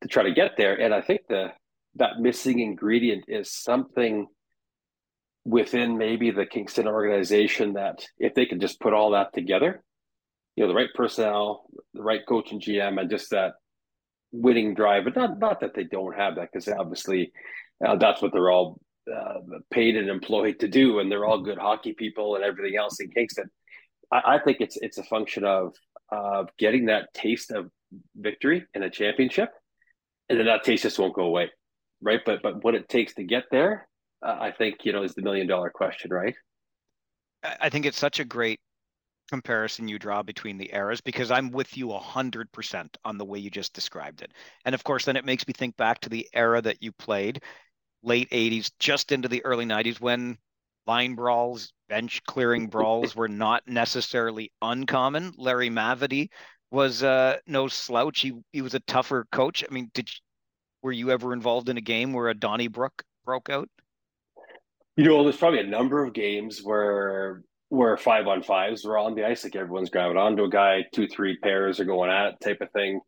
[0.02, 0.80] to try to get there.
[0.80, 1.52] And I think the
[1.96, 4.28] that missing ingredient is something
[5.44, 9.84] within maybe the Kingston organization that if they can just put all that together,
[10.56, 13.54] you know, the right personnel, the right coach and GM, and just that
[14.32, 15.04] winning drive.
[15.04, 17.32] But not not that they don't have that, because obviously
[17.86, 18.80] uh, that's what they're all
[19.72, 23.10] paid and employed to do, and they're all good hockey people and everything else in
[23.10, 23.50] Kingston.
[24.12, 25.74] I, I think it's it's a function of
[26.12, 27.70] of getting that taste of
[28.16, 29.50] victory and a championship,
[30.30, 31.50] and then that taste just won't go away,
[32.02, 32.22] right?
[32.26, 33.88] But but what it takes to get there,
[34.26, 36.36] uh, I think you know is the million dollar question, right?
[37.44, 38.60] I think it's such a great
[39.32, 43.50] comparison you draw between the eras because I'm with you 100% on the way you
[43.50, 44.32] just described it.
[44.66, 47.42] And of course, then it makes me think back to the era that you played,
[48.04, 50.38] late 80s, just into the early 90s, when
[50.88, 55.34] line brawls, bench clearing brawls were not necessarily uncommon.
[55.38, 56.30] Larry Mavety
[56.72, 58.22] was uh, no slouch.
[58.22, 59.64] He he was a tougher coach.
[59.70, 60.10] I mean, did
[60.82, 63.70] were you ever involved in a game where a Donnybrook broke out?
[64.98, 69.16] You know, there's probably a number of games where where five on fives were on
[69.16, 72.36] the ice, like everyone's grabbing onto a guy, two, three pairs are going at it,
[72.44, 73.00] type of thing.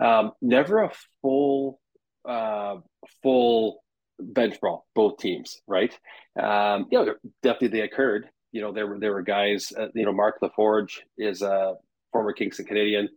[0.00, 1.80] Um, never a full,
[2.24, 2.76] uh,
[3.24, 3.81] full
[4.22, 5.96] bench brawl, both teams, right?
[6.40, 8.28] Um, you know, definitely they occurred.
[8.50, 9.72] You know, there were there were guys.
[9.76, 11.74] Uh, you know, Mark LaForge is a
[12.12, 13.08] former Kingston Canadian,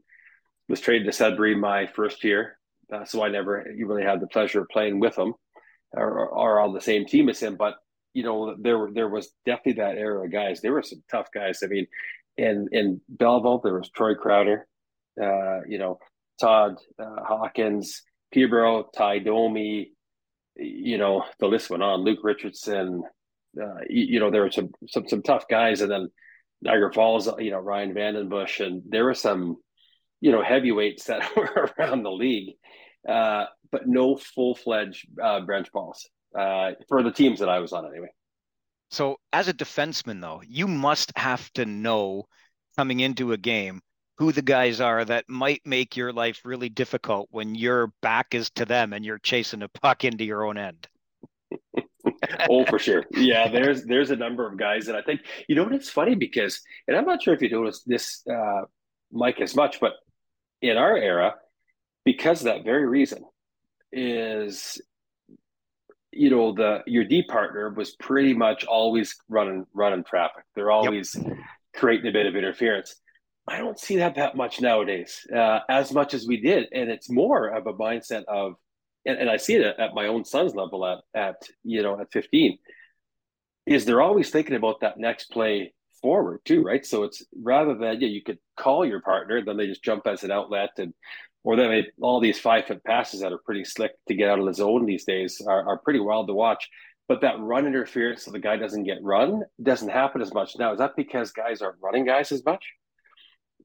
[0.69, 2.57] was traded to Sudbury my first year,
[2.93, 5.33] uh, so I never really had the pleasure of playing with him
[5.91, 7.55] or, or on the same team as him.
[7.57, 7.75] But
[8.13, 10.61] you know, there there was definitely that era of guys.
[10.61, 11.59] There were some tough guys.
[11.63, 11.87] I mean,
[12.37, 14.67] in in Belleville, there was Troy Crowder,
[15.21, 15.99] uh, you know,
[16.39, 19.91] Todd uh, Hawkins, Peterborough, Ty Domi,
[20.55, 22.01] you know, the list went on.
[22.01, 23.03] Luke Richardson,
[23.61, 26.09] uh, you, know, there were some some some tough guys, and then
[26.61, 29.57] Niagara Falls, you know, Ryan VandenBussche, and there were some,
[30.21, 32.55] you know, heavyweights that were around the league,
[33.07, 37.73] uh, but no full fledged uh, bench balls uh, for the teams that I was
[37.73, 38.09] on anyway.
[38.91, 42.25] So, as a defenseman, though, you must have to know
[42.77, 43.81] coming into a game
[44.17, 48.49] who the guys are that might make your life really difficult when your back is
[48.51, 50.87] to them and you're chasing a puck into your own end.
[52.49, 53.05] oh, for sure.
[53.11, 56.15] Yeah, there's there's a number of guys that I think you know what it's funny
[56.15, 58.61] because, and I'm not sure if you noticed this, uh,
[59.11, 59.93] Mike, as much, but
[60.61, 61.35] in our era,
[62.03, 63.23] because of that very reason,
[63.91, 64.81] is
[66.11, 70.43] you know the your D partner was pretty much always running running traffic.
[70.55, 71.33] They're always yep.
[71.75, 72.95] creating a bit of interference.
[73.47, 77.09] I don't see that that much nowadays, uh, as much as we did, and it's
[77.09, 78.55] more of a mindset of,
[79.05, 82.11] and, and I see it at my own son's level at at you know at
[82.11, 82.57] 15,
[83.67, 86.85] is they're always thinking about that next play forward too, right?
[86.85, 90.23] So it's rather than yeah, you could call your partner, then they just jump as
[90.23, 90.93] an outlet and
[91.43, 94.39] or then they, all these five foot passes that are pretty slick to get out
[94.39, 96.67] of the zone these days are, are pretty wild to watch.
[97.07, 100.73] But that run interference so the guy doesn't get run doesn't happen as much now.
[100.73, 102.65] Is that because guys aren't running guys as much?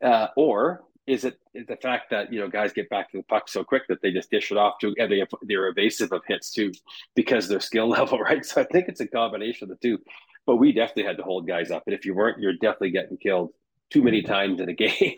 [0.03, 3.49] Uh, or is it the fact that you know guys get back to the puck
[3.49, 6.53] so quick that they just dish it off to and they they're evasive of hits
[6.53, 6.71] too
[7.17, 9.99] because their skill level right so i think it's a combination of the two
[10.47, 13.17] but we definitely had to hold guys up and if you weren't you're definitely getting
[13.17, 13.51] killed
[13.91, 15.17] too many times in a game.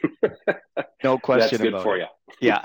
[1.04, 1.58] no question.
[1.58, 2.08] That's good for it.
[2.40, 2.48] you.
[2.48, 2.62] Yeah.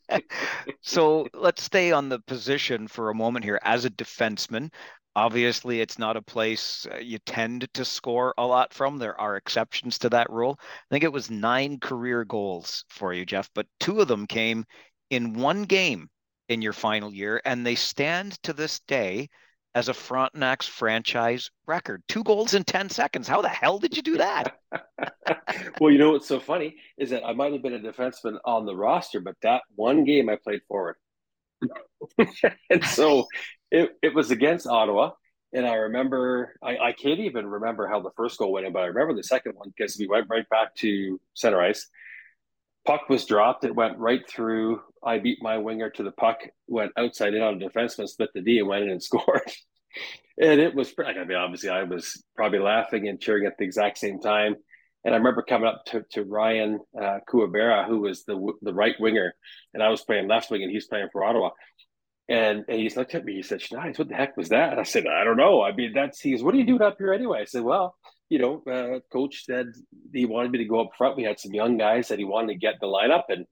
[0.80, 3.60] so let's stay on the position for a moment here.
[3.62, 4.72] As a defenseman,
[5.16, 8.98] obviously it's not a place uh, you tend to score a lot from.
[8.98, 10.60] There are exceptions to that rule.
[10.60, 14.64] I think it was nine career goals for you, Geoff, but two of them came
[15.10, 16.08] in one game
[16.48, 19.28] in your final year, and they stand to this day
[19.74, 22.02] as a Frontenac's franchise record.
[22.08, 23.26] Two goals in 10 seconds.
[23.26, 24.58] How the hell did you do that?
[25.80, 28.64] well, you know what's so funny is that I might have been a defenseman on
[28.64, 30.96] the roster, but that one game I played forward.
[32.70, 33.26] and so
[33.70, 35.12] it, it was against Ottawa.
[35.52, 38.82] And I remember, I, I can't even remember how the first goal went in, but
[38.82, 41.88] I remember the second one because we went right back to center ice.
[42.84, 43.64] Puck was dropped.
[43.64, 44.80] It went right through.
[45.04, 48.42] I beat my winger to the puck, went outside in on a defenseman, split the
[48.42, 49.50] D, and went in and scored.
[50.40, 53.98] and it was, I mean, obviously, I was probably laughing and cheering at the exact
[53.98, 54.56] same time.
[55.04, 58.96] And I remember coming up to, to Ryan uh, Kuwabara, who was the the right
[58.98, 59.34] winger,
[59.72, 61.50] and I was playing left wing, and he's playing for Ottawa.
[62.28, 63.34] And, and he looked at me.
[63.34, 65.62] He said, "Schneis, what the heck was that?" I said, "I don't know.
[65.62, 67.96] I mean, that's." He "What are you doing up here anyway?" I said, "Well,
[68.28, 69.66] you know, uh, coach said
[70.12, 71.16] he wanted me to go up front.
[71.16, 73.46] We had some young guys that he wanted to get the lineup, and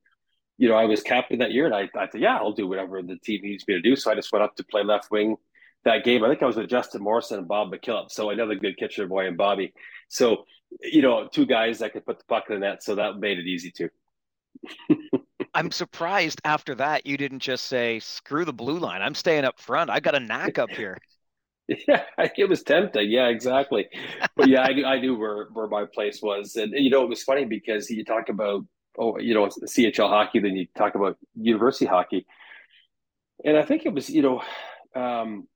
[0.59, 3.01] you know, I was captain that year, and I, I thought, yeah, I'll do whatever
[3.03, 3.97] the team needs me to do.
[3.97, 5.37] So I just went up to play left wing
[5.85, 6.25] that game.
[6.25, 9.29] I think I was with Justin Morrison and Bob McKillop, so another good Kitchener boy
[9.29, 9.73] and Bobby.
[10.09, 10.45] So
[10.83, 13.39] you know, two guys that could put the puck in the net, so that made
[13.39, 13.91] it easy too.
[15.55, 19.03] I'm surprised after that you didn't just say screw the blue line.
[19.03, 19.91] I'm staying up front.
[19.91, 20.99] I got a knack up here.
[21.67, 23.11] Yeah, it was tempting.
[23.11, 23.89] Yeah, exactly.
[24.37, 27.23] But yeah, I, I knew where where my place was, and you know it was
[27.23, 28.65] funny because you talk about
[28.99, 32.27] oh you know CHL hockey, then you talk about university hockey,
[33.45, 34.43] and I think it was you know
[34.95, 35.49] um,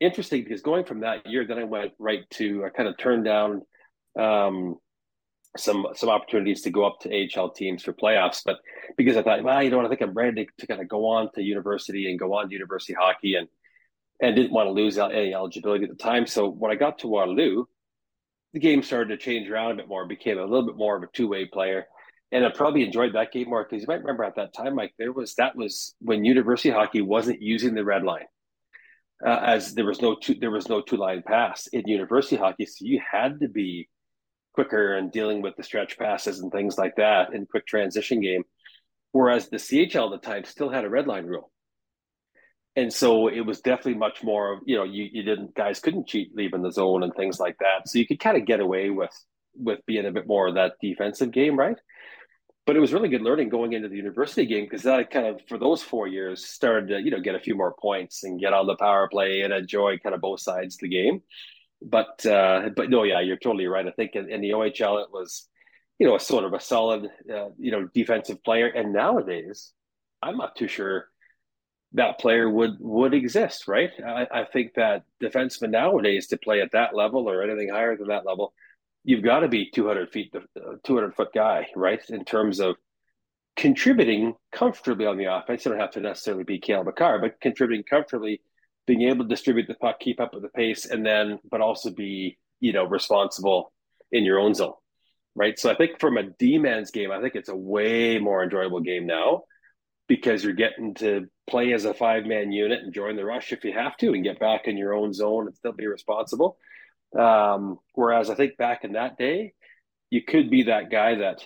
[0.00, 3.24] interesting because going from that year, then I went right to I kind of turned
[3.24, 3.62] down
[4.18, 4.76] um,
[5.56, 8.42] some some opportunities to go up to AHL teams for playoffs.
[8.44, 8.58] But
[8.96, 10.88] because I thought, well, you know what, I think I'm ready to, to kind of
[10.88, 13.48] go on to university and go on to university hockey and
[14.20, 16.26] and didn't want to lose any eligibility at the time.
[16.26, 17.64] So when I got to Waterloo,
[18.54, 21.02] the game started to change around a bit more, became a little bit more of
[21.02, 21.86] a two way player.
[22.32, 24.94] And I probably enjoyed that game more because you might remember at that time, Mike,
[24.98, 28.24] there was that was when university hockey wasn't using the red line.
[29.24, 32.66] Uh, as there was no two, there was no two line pass in university hockey,
[32.66, 33.88] so you had to be
[34.56, 38.42] quicker and dealing with the stretch passes and things like that in quick transition game.
[39.12, 41.52] Whereas the CHL at the time still had a red line rule.
[42.74, 46.08] And so it was definitely much more, of, you know, you, you didn't guys couldn't
[46.08, 47.88] cheat leaving the zone and things like that.
[47.88, 49.12] So you could kind of get away with
[49.58, 51.78] with being a bit more of that defensive game, right?
[52.66, 55.40] But it was really good learning going into the university game because that kind of
[55.48, 58.52] for those four years started to, you know, get a few more points and get
[58.52, 61.22] on the power play and enjoy kind of both sides of the game
[61.82, 63.86] but uh, but no, yeah, you're totally right.
[63.86, 65.48] I think in, in the OHL it was,
[65.98, 68.66] you know, a sort of a solid, uh, you know, defensive player.
[68.66, 69.72] And nowadays,
[70.22, 71.08] I'm not too sure
[71.92, 73.90] that player would would exist, right?
[74.04, 78.08] I, I think that defenseman nowadays to play at that level or anything higher than
[78.08, 78.52] that level,
[79.04, 82.00] you've got to be 200 feet, uh, 200 foot guy, right?
[82.10, 82.76] In terms of
[83.56, 87.84] contributing comfortably on the offense, you don't have to necessarily be Cale Makar, but contributing
[87.88, 88.40] comfortably
[88.86, 91.90] being able to distribute the puck, keep up with the pace, and then but also
[91.90, 93.72] be you know responsible
[94.12, 94.74] in your own zone,
[95.34, 95.58] right?
[95.58, 98.80] So I think from a D man's game, I think it's a way more enjoyable
[98.80, 99.42] game now
[100.08, 103.64] because you're getting to play as a five man unit and join the rush if
[103.64, 106.56] you have to, and get back in your own zone and still be responsible.
[107.18, 109.54] Um, whereas I think back in that day,
[110.10, 111.44] you could be that guy that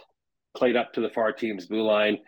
[0.56, 2.18] played up to the far team's blue line,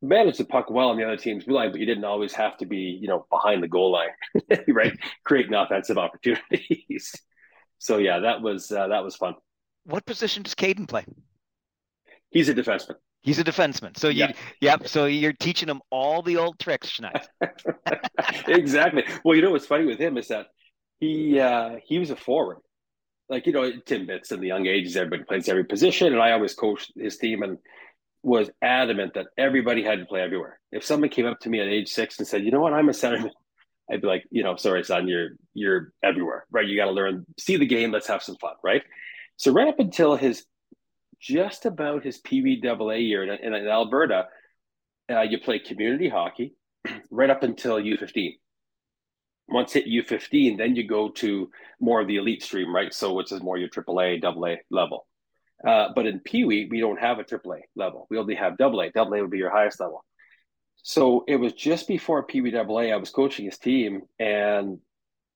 [0.00, 2.56] managed the puck well on the other team's blue line, but you didn't always have
[2.58, 4.10] to be, you know, behind the goal line,
[4.68, 4.96] right?
[5.24, 7.14] Creating offensive opportunities.
[7.78, 9.34] so yeah, that was uh, that was fun.
[9.84, 11.04] What position does Caden play?
[12.30, 12.96] He's a defenseman.
[13.22, 13.96] He's a defenseman.
[13.96, 14.32] So you, yeah.
[14.60, 14.88] yep.
[14.88, 17.28] So you're teaching him all the old tricks tonight.
[18.46, 19.04] exactly.
[19.24, 20.46] Well, you know what's funny with him is that
[21.00, 22.58] he uh, he was a forward.
[23.28, 26.32] Like you know, Tim Timbits in the young ages, everybody plays every position, and I
[26.32, 27.58] always coached his team, and
[28.22, 30.58] was adamant that everybody had to play everywhere.
[30.72, 32.88] If someone came up to me at age six and said, "You know what, I'm
[32.88, 33.30] a centerman,"
[33.90, 36.66] I'd be like, "You know, sorry, son, you're you're everywhere, right?
[36.66, 37.92] You got to learn, see the game.
[37.92, 38.82] Let's have some fun, right?"
[39.36, 40.44] So right up until his
[41.20, 44.26] just about his PWAA year in, in, in Alberta,
[45.10, 46.54] uh, you play community hockey
[47.10, 48.34] right up until U15.
[49.48, 51.50] Once hit U15, then you go to
[51.80, 52.92] more of the elite stream, right?
[52.92, 55.07] So which is more your AAA, AA level.
[55.66, 58.06] Uh, but in Pee Wee, we don't have a AAA level.
[58.10, 58.88] We only have AA.
[58.94, 60.04] AA would be your highest level.
[60.76, 64.78] So it was just before Pee Wee I was coaching his team, and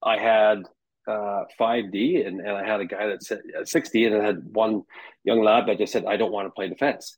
[0.02, 0.62] I had
[1.08, 4.44] uh, 5D, and, and I had a guy that said uh, 60, and I had
[4.52, 4.82] one
[5.24, 7.16] young lad that just said, I don't want to play defense.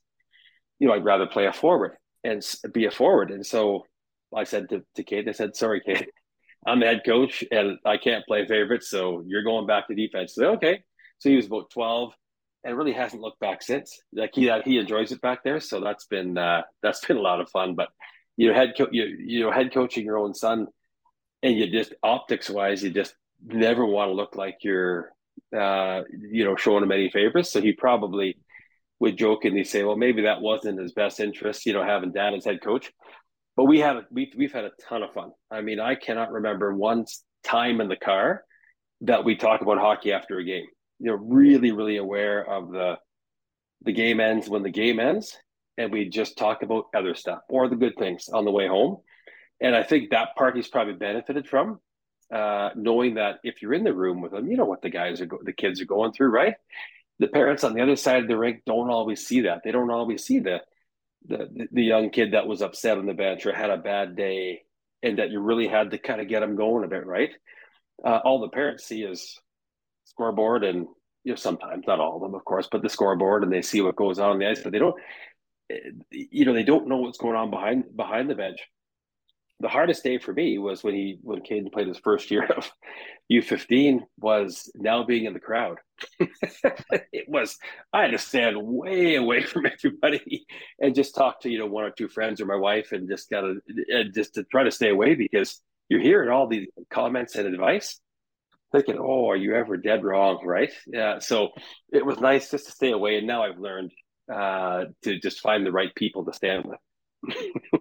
[0.79, 2.43] You know, I'd rather play a forward and
[2.73, 3.31] be a forward.
[3.31, 3.85] And so
[4.35, 6.09] I said to, to Kate, I said, sorry, Kate,
[6.67, 8.89] I'm the head coach and I can't play favorites.
[8.89, 10.33] So you're going back to defense.
[10.33, 10.83] So, okay.
[11.19, 12.11] So he was about 12
[12.65, 14.01] and really hasn't looked back since.
[14.11, 17.39] Like he he enjoys it back there, so that's been uh, that's been a lot
[17.39, 17.75] of fun.
[17.75, 17.89] But
[18.35, 20.67] you know, head co- you you know head coaching your own son,
[21.43, 25.11] and you just optics wise, you just never want to look like you're
[25.57, 27.51] uh, you know showing him any favors.
[27.51, 28.37] So he probably
[28.99, 32.45] would jokingly say, well, maybe that wasn't his best interest, you know, having dad as
[32.45, 32.91] head coach.
[33.55, 35.31] But we had we we've had a ton of fun.
[35.51, 37.05] I mean, I cannot remember one
[37.43, 38.43] time in the car
[39.01, 40.65] that we talk about hockey after a game
[40.99, 42.97] you know really really aware of the
[43.83, 45.37] the game ends when the game ends
[45.77, 48.97] and we just talk about other stuff or the good things on the way home.
[49.61, 51.79] And i think that part he's probably benefited from
[52.33, 55.21] uh, knowing that if you're in the room with them you know what the guys
[55.21, 56.55] are go- the kids are going through right?
[57.19, 59.61] The parents on the other side of the rink don't always see that.
[59.63, 60.59] They don't always see the
[61.27, 64.61] the, the young kid that was upset on the bench or had a bad day
[65.01, 67.31] and that you really had to kind of get them going a bit right?
[68.03, 69.39] Uh, all the parents see is
[70.15, 70.87] scoreboard and
[71.23, 73.81] you know sometimes not all of them of course but the scoreboard and they see
[73.81, 74.95] what goes on on the ice but they don't
[75.71, 75.75] eh,
[76.11, 78.59] you know they don't know what's going on behind behind the bench
[79.59, 82.69] the hardest day for me was when he when Caden played his first year of
[83.31, 85.77] U15 was now being in the crowd.
[86.19, 87.57] it was
[87.93, 90.45] I had to stand way away from everybody
[90.79, 93.29] and just talk to you know one or two friends or my wife and just
[93.29, 93.55] gotta
[94.13, 97.99] just to try to stay away because you're hearing all these comments and advice
[98.75, 100.39] thinking, oh, are you ever dead wrong?
[100.45, 100.71] Right.
[100.87, 101.19] Yeah.
[101.19, 101.49] So
[101.91, 103.17] it was nice just to stay away.
[103.17, 103.91] And now I've learned
[104.31, 106.79] uh, to just find the right people to stand with.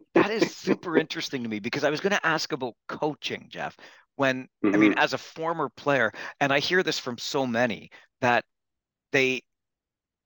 [0.15, 3.77] that is super interesting to me because I was going to ask about coaching, Geoff.
[4.17, 4.75] When mm-hmm.
[4.75, 5.01] I mean, mm-hmm.
[5.01, 7.91] as a former player, and I hear this from so many
[8.21, 8.45] that
[9.13, 9.43] they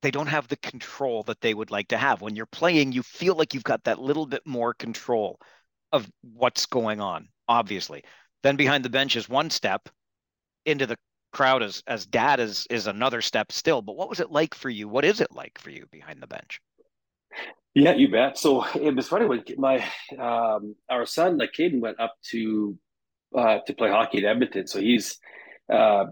[0.02, 2.20] they don't have the control that they would like to have.
[2.20, 5.40] When you're playing, you feel like you've got that little bit more control
[5.90, 8.04] of what's going on, obviously.
[8.42, 9.88] Then behind the bench is one step
[10.64, 10.96] into the
[11.32, 13.82] crowd as as dad is is another step still.
[13.82, 14.88] But what was it like for you?
[14.88, 16.60] What is it like for you behind the bench?
[17.74, 18.38] Yeah, you bet.
[18.38, 19.84] So it was funny when my
[20.18, 22.76] um, our son, like Caden, went up to
[23.36, 24.66] uh, to play hockey in Edmonton.
[24.66, 25.18] So he's
[25.72, 26.06] uh,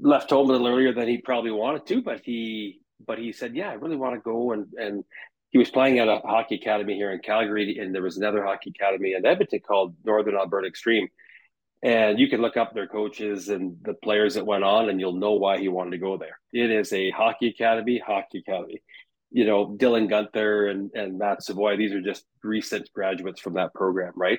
[0.00, 3.56] left home a little earlier than he probably wanted to, but he but he said,
[3.56, 5.04] "Yeah, I really want to go." And and
[5.50, 8.72] he was playing at a hockey academy here in Calgary, and there was another hockey
[8.78, 11.08] academy in Edmonton called Northern Alberta Extreme.
[11.82, 15.18] And you can look up their coaches and the players that went on, and you'll
[15.18, 16.38] know why he wanted to go there.
[16.52, 18.82] It is a hockey academy, hockey academy.
[19.32, 23.74] You know, Dylan Guenther and, and Matt Savoie, these are just recent graduates from that
[23.74, 24.38] program, right?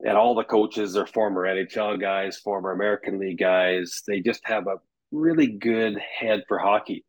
[0.00, 4.02] And all the coaches are former NHL guys, former American League guys.
[4.06, 4.76] They just have a
[5.10, 7.04] really good head for hockey.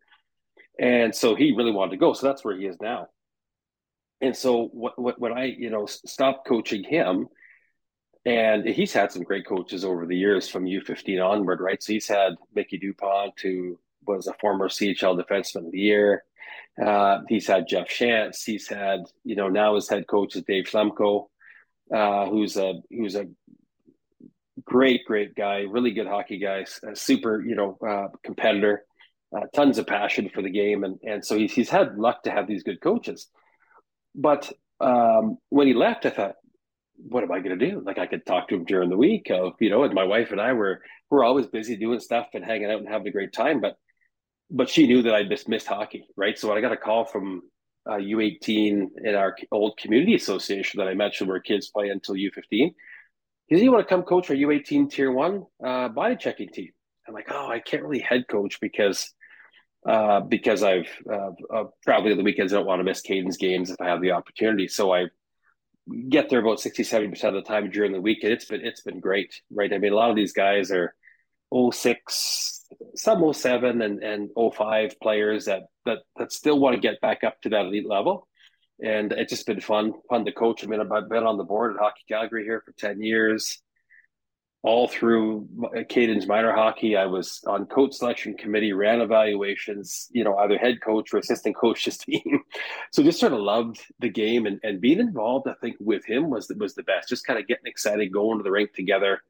[0.80, 2.14] And so he really wanted to go.
[2.14, 3.07] So that's where he is now.
[4.22, 7.28] And so what, what, when I, you know, stopped coaching him,
[8.26, 11.82] and he's had some great coaches over the years from U15 onward, right?
[11.82, 16.24] So he's had Micki DuPont, who was a former CHL defenseman of the year.
[16.82, 18.44] Uh, he's had Jeff Shantz.
[18.44, 21.28] He's had, you know, now his head coach is Dave Schlemko,
[21.94, 23.28] uh, who's a who's a
[24.66, 28.86] great, great guy, really good hockey guy, super, you know, uh, competitor
[29.36, 32.32] uh, tons of passion for the game, and and so he's he's had luck to
[32.32, 33.28] have these good coaches.
[34.16, 36.36] But um, when he left, I thought,
[37.08, 37.82] what am I going to do?
[37.86, 39.84] Like I could talk to him during the week, of, you know.
[39.84, 42.88] And my wife and I were we're always busy doing stuff and hanging out and
[42.88, 43.76] having a great time, but
[44.49, 46.38] but she knew that I just missed hockey, right?
[46.38, 47.41] So when I got a call from
[47.89, 52.74] uh, U18 in our old community association that I mentioned, where kids play until U15.
[53.47, 56.70] He said, "You want to come coach our U18 Tier One uh, body checking team?"
[57.08, 59.14] I'm like, "Oh, I can't really head coach because
[59.86, 62.54] uh, because I've uh, uh, traveling on the weekends.
[62.54, 64.68] I don't want to miss Caden's games if I have the opportunity.
[64.68, 65.08] So I
[66.10, 68.20] get there about 60, 70% of the time during the week.
[68.24, 69.72] And it's been, it's been great, right?
[69.72, 70.96] I mean, a lot of these guys are
[71.72, 72.66] 06,
[72.96, 77.42] some 07 and, and 05 players that, that, that still want to get back up
[77.42, 78.28] to that elite level.
[78.84, 80.64] And it's just been fun, fun to coach.
[80.64, 83.62] I mean, I've been on the board at Hockey Calgary here for 10 years
[84.64, 85.45] all through
[85.89, 86.95] Caden's minor hockey.
[86.95, 91.57] I was on coach selection committee, ran evaluations, you know, either head coach or assistant
[91.57, 92.39] coach this team.
[92.91, 96.30] so just sort of loved the game and, and being involved, I think, with him
[96.30, 97.09] was was the best.
[97.09, 99.22] Just kind of getting excited, going to the rink together,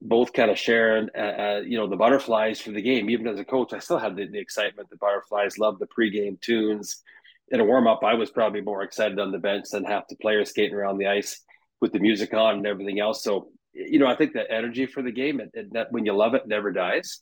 [0.00, 3.08] both kind of sharing, uh, uh, you know, the butterflies for the game.
[3.08, 4.90] Even as a coach, I still had the, the excitement.
[4.90, 7.02] The butterflies, loved the pregame tunes.
[7.50, 10.16] In a warm up, I was probably more excited on the bench than half the
[10.16, 11.40] players skating around the ice
[11.80, 13.22] with the music on and everything else.
[13.22, 16.34] So you know, I think the energy for the game, and that when you love
[16.34, 17.20] it, never dies.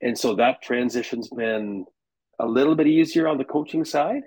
[0.00, 1.86] And so that transition's been
[2.38, 4.22] a little bit easier on the coaching side,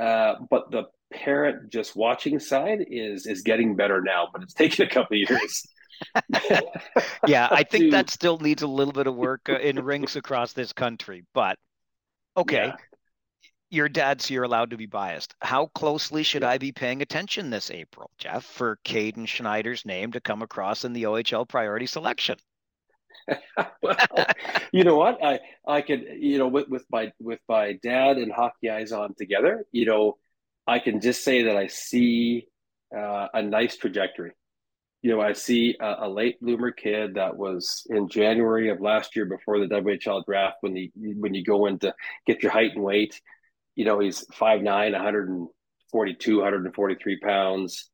[0.00, 4.28] uh, but the parent just watching side is is getting better now.
[4.32, 5.66] But it's taken a couple of years.
[7.26, 10.52] yeah, I think that still needs a little bit of work uh, in rinks across
[10.52, 11.24] this country.
[11.34, 11.58] But
[12.36, 12.76] okay, yeah
[13.70, 15.34] your dad's you're allowed to be biased.
[15.40, 20.20] How closely should I be paying attention this April, Geoff, for Caden Schneider's name to
[20.20, 22.36] come across in the OHL priority selection?
[23.82, 23.96] well,
[24.72, 25.22] you know what?
[25.22, 29.14] I I could you know with with my with my dad and hockey eyes on
[29.14, 30.16] together, you know,
[30.66, 32.46] I can just say that I see
[32.96, 34.32] uh, a nice trajectory.
[35.02, 39.14] You know, I see a, a, late bloomer kid that was in January of last
[39.14, 41.94] year before the WHL draft when you when you go in to
[42.26, 43.20] get your height and weight
[43.78, 47.88] you know, he's 5'9, 142, 143 pounds,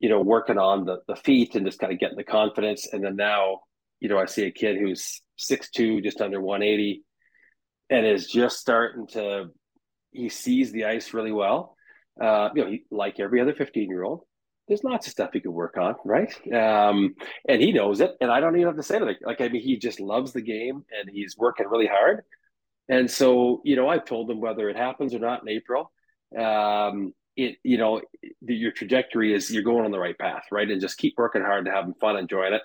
[0.00, 2.88] you know, working on the, the feet and just kind of getting the confidence.
[2.92, 3.60] And then now,
[4.00, 7.04] you know, I see a kid who's 6'2, just under 180,
[7.88, 9.44] and is just starting to,
[10.10, 11.76] he sees the ice really well.
[12.20, 14.22] Uh, you know, he, like every other 15 year old,
[14.66, 16.34] there's lots of stuff he could work on, right?
[16.52, 17.14] Um,
[17.48, 18.10] and he knows it.
[18.20, 19.18] And I don't even have to say anything.
[19.24, 22.24] Like, I mean, he just loves the game and he's working really hard.
[22.88, 25.92] And so, you know, I've told them whether it happens or not in April,
[26.38, 28.02] um, it, you know,
[28.42, 30.70] the, your trajectory is you're going on the right path, right?
[30.70, 32.62] And just keep working hard and having fun, enjoying it.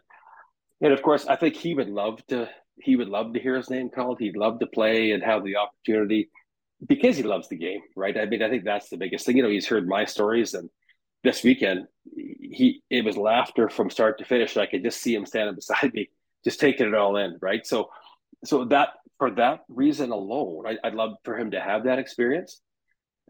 [0.81, 2.49] And of course, I think he would love to,
[2.79, 4.19] he would love to hear his name called.
[4.19, 6.29] He'd love to play and have the opportunity
[6.85, 8.17] because he loves the game, right?
[8.17, 9.37] I mean, I think that's the biggest thing.
[9.37, 10.69] You know, he's heard my stories and
[11.23, 14.55] this weekend, he, it was laughter from start to finish.
[14.55, 16.09] I could just see him standing beside me,
[16.43, 17.65] just taking it all in, right?
[17.65, 17.89] So,
[18.45, 22.61] so that for that reason alone, I, would love for him to have that experience,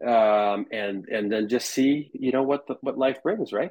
[0.06, 3.70] um, and and then just see, you know, what the, what life brings, right?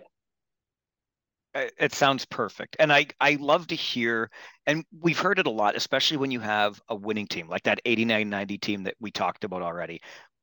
[1.54, 2.76] It sounds perfect.
[2.80, 4.30] And I, I love to hear,
[4.66, 7.82] and we've heard it a lot, especially when you have a winning team like that
[7.86, 10.02] 89 90 team that we talked about already.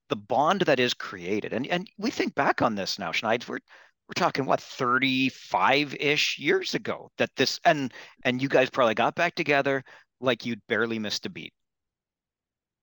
[0.09, 1.53] The bond that is created.
[1.53, 3.61] And, and we think back on this now, Schneid, we're,
[4.09, 7.93] we're talking what 35 ish years ago that this, and,
[8.25, 9.85] and you guys probably got back together
[10.25, 11.53] like you'd barely missed a beat.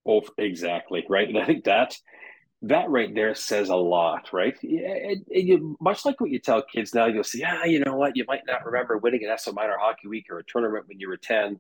[0.08, 1.06] Oh, exactly.
[1.10, 1.28] Right.
[1.28, 1.96] And I think that
[2.64, 4.56] that right there says a lot, right?
[4.62, 7.96] And, and you, much like what you tell kids now, you'll say, yeah, you know
[7.96, 8.16] what?
[8.16, 11.10] You might not remember winning an Esso Minor Hockey Week or a tournament when you
[11.10, 11.60] were 10,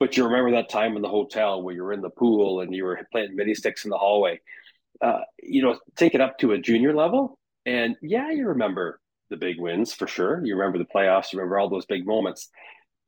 [0.00, 2.74] but you remember that time in the hotel where you were in the pool and
[2.74, 4.40] you were playing mini sticks in the hallway.
[5.02, 7.38] Uh, you know, take it up to a junior level.
[7.66, 10.44] And yeah, you remember the big wins for sure.
[10.44, 12.48] You remember the playoffs, you remember all those big moments,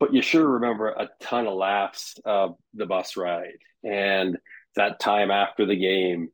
[0.04, 4.36] but you sure remember a ton of laughs of the bus ride and
[4.76, 6.28] that time after the game.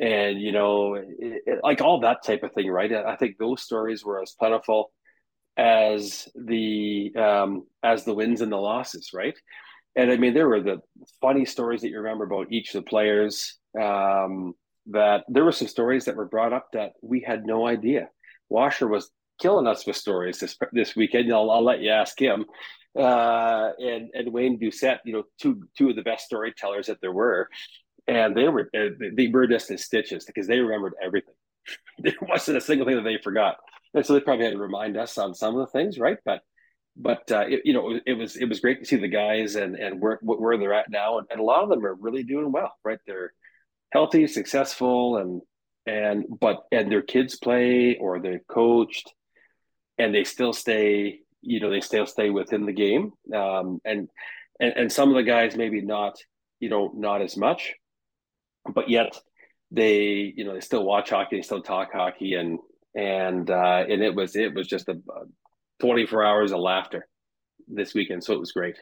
[0.00, 1.06] And you know it,
[1.46, 2.92] it, like all that type of thing right?
[2.92, 4.90] I think those stories were as plentiful
[5.56, 9.38] as the um as the wins and the losses right?
[9.94, 10.80] And i mean there were the
[11.20, 14.54] funny stories that you remember about each of the players um
[14.86, 18.08] that there were some stories that were brought up that we had no idea.
[18.48, 21.32] Washer was killing us with stories this this weekend.
[21.32, 22.46] I'll, I'll let you ask him
[22.98, 27.12] uh and and wayne doucet you know two two of the best storytellers that there
[27.12, 27.48] were
[28.06, 31.34] and they were they were just in stitches because they remembered everything.
[31.98, 33.56] there wasn't a single thing that they forgot,
[33.94, 36.18] and so they probably had to remind us on some of the things, right?
[36.24, 36.40] But
[36.96, 39.76] but uh, it, you know it was it was great to see the guys and
[39.76, 42.50] and where where they're at now, and, and a lot of them are really doing
[42.50, 42.98] well, right?
[43.06, 43.32] They're
[43.92, 45.42] healthy, successful, and
[45.86, 49.12] and but and their kids play or they're coached,
[49.98, 54.08] and they still stay, you know, they still stay within the game, um, and
[54.60, 56.16] and and some of the guys maybe not,
[56.60, 57.74] you know, not as much,
[58.72, 59.18] but yet
[59.72, 62.58] they you know they still watch hockey they still talk hockey and
[62.94, 65.24] and uh and it was it was just a, a
[65.80, 67.08] 24 hours of laughter
[67.66, 68.76] this weekend so it was great.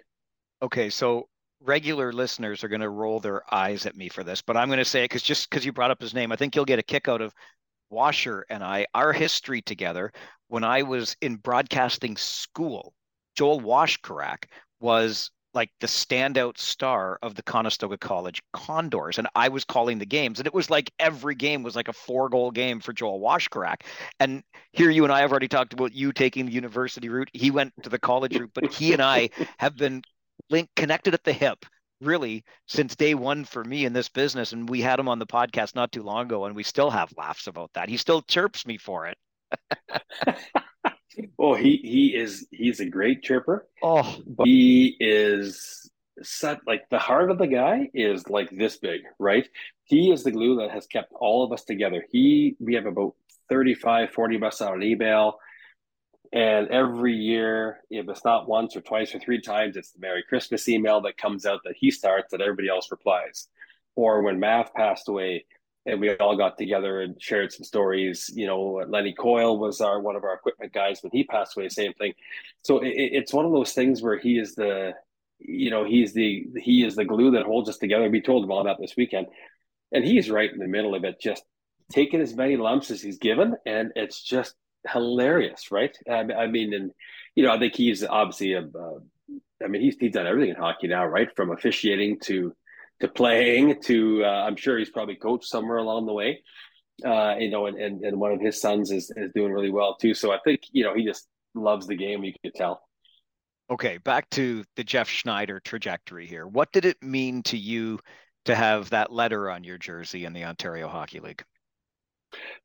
[0.62, 1.28] Okay so
[1.62, 4.78] regular listeners are going to roll their eyes at me for this but i'm going
[4.78, 6.78] to say it because just because you brought up his name i think you'll get
[6.78, 7.34] a kick out of
[7.90, 10.10] washer and i our history together
[10.50, 12.92] when i was in broadcasting school
[13.36, 14.44] joel washkurak
[14.80, 19.18] was like the standout star of the Conestoga College Condors.
[19.18, 20.38] And I was calling the games.
[20.38, 23.82] And it was like every game was like a four goal game for Joel Washkurak.
[24.20, 24.42] And
[24.72, 27.30] here you and I have already talked about you taking the university route.
[27.32, 30.02] He went to the college route, but he and I have been
[30.50, 31.66] linked connected at the hip
[32.00, 34.52] really since day one for me in this business.
[34.52, 37.12] And we had him on the podcast not too long ago, and we still have
[37.16, 37.88] laughs about that.
[37.88, 39.18] He still chirps me for it.
[41.38, 43.66] Oh, he he is he's a great chirper.
[43.82, 45.90] Oh, but he is
[46.22, 49.48] set like the heart of the guy is like this big, right?
[49.84, 52.04] He is the glue that has kept all of us together.
[52.10, 53.14] He we have about
[53.48, 55.38] 35, 40 of us on email.
[56.32, 60.22] And every year, if it's not once or twice or three times, it's the Merry
[60.22, 63.48] Christmas email that comes out that he starts that everybody else replies.
[63.96, 65.46] Or when Math passed away,
[65.86, 68.30] and we all got together and shared some stories.
[68.34, 71.68] You know, Lenny Coyle was our one of our equipment guys when he passed away.
[71.68, 72.12] Same thing.
[72.62, 74.92] So it, it's one of those things where he is the,
[75.38, 78.10] you know, he's the he is the glue that holds us together.
[78.10, 79.28] We told him all that this weekend,
[79.92, 81.44] and he's right in the middle of it, just
[81.90, 84.54] taking as many lumps as he's given, and it's just
[84.88, 85.96] hilarious, right?
[86.08, 86.92] I, I mean, and
[87.34, 88.60] you know, I think he's obviously a.
[88.60, 89.00] Uh,
[89.62, 91.28] I mean, he's he's done everything in hockey now, right?
[91.34, 92.54] From officiating to
[93.00, 96.42] to playing to uh, I'm sure he's probably coached somewhere along the way.
[97.04, 99.96] Uh, you know, and, and, and one of his sons is, is doing really well
[99.96, 100.12] too.
[100.12, 102.22] So I think, you know, he just loves the game.
[102.22, 102.82] You could tell.
[103.70, 103.98] Okay.
[103.98, 106.46] Back to the Geoff Schneider trajectory here.
[106.46, 108.00] What did it mean to you
[108.44, 111.42] to have that letter on your jersey in the Ontario Hockey League?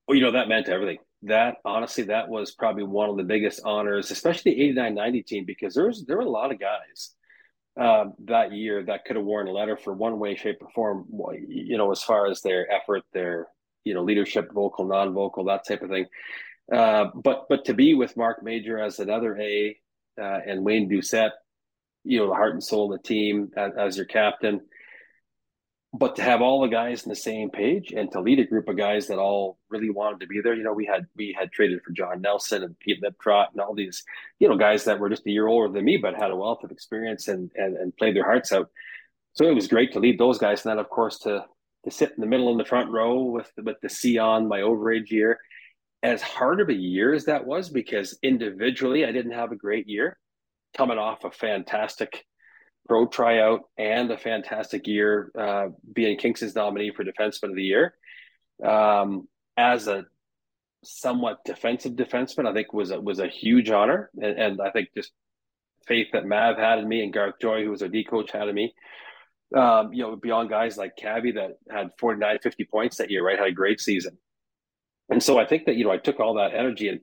[0.08, 0.98] Well, you know, that meant everything.
[1.24, 5.46] That honestly, that was probably one of the biggest honors, especially the 89 90 team,
[5.46, 7.16] because there's there were a lot of guys
[7.80, 11.06] uh, that year that could have worn a letter for one way, shape, or form.
[11.48, 13.48] You know, as far as their effort, their
[13.84, 16.06] you know leadership, vocal, non-vocal, that type of thing.
[16.72, 19.78] Uh, but but to be with Mark Major as another A
[20.20, 21.32] uh, and Wayne Doucet,
[22.04, 24.62] you know, the heart and soul of the team as, as your captain,
[25.98, 28.68] but to have all the guys in the same page and to lead a group
[28.68, 31.52] of guys that all really wanted to be there, you know, we had we had
[31.52, 34.04] traded for John Nelson and Pete Liptrot and all these,
[34.40, 36.64] you know, guys that were just a year older than me, but had a wealth
[36.64, 38.70] of experience and and, and played their hearts out.
[39.34, 41.46] So it was great to lead those guys, and then of course to
[41.86, 44.60] to sit in the middle in the front row with with the C on my
[44.60, 45.40] overage year.
[46.04, 49.88] As hard of a year as that was, because individually I didn't have a great
[49.88, 50.18] year,
[50.76, 52.26] coming off a fantastic
[52.88, 57.96] pro tryout and a fantastic year uh, being Kingston's nominee for Defenseman of the Year.
[58.64, 59.28] Um,
[59.58, 60.06] as a
[60.84, 64.90] somewhat defensive defenseman, I think was a, was a huge honor, and, and I think
[64.96, 65.12] just
[65.88, 68.48] faith that Mav had in me and Garth Joy, who was our D coach, had
[68.48, 68.74] in me.
[69.56, 73.38] Um, you know, beyond guys like Cabby that had 49, 50 points that year, right?
[73.38, 74.18] Had a great season.
[75.10, 77.00] And so I think that, you know, I took all that energy and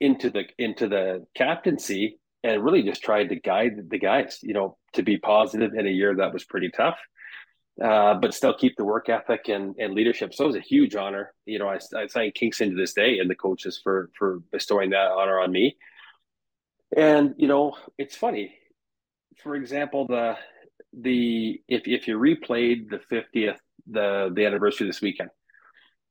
[0.00, 4.76] into the into the captaincy and really just tried to guide the guys, you know,
[4.92, 6.98] to be positive in a year that was pretty tough.
[7.82, 10.32] Uh, but still keep the work ethic and, and leadership.
[10.32, 11.34] So it was a huge honor.
[11.44, 14.90] You know, I, I thank Kingston to this day and the coaches for for bestowing
[14.90, 15.76] that honor on me.
[16.96, 18.54] And you know, it's funny.
[19.42, 20.38] For example, the
[20.98, 25.30] the if if you replayed the 50th the the anniversary this weekend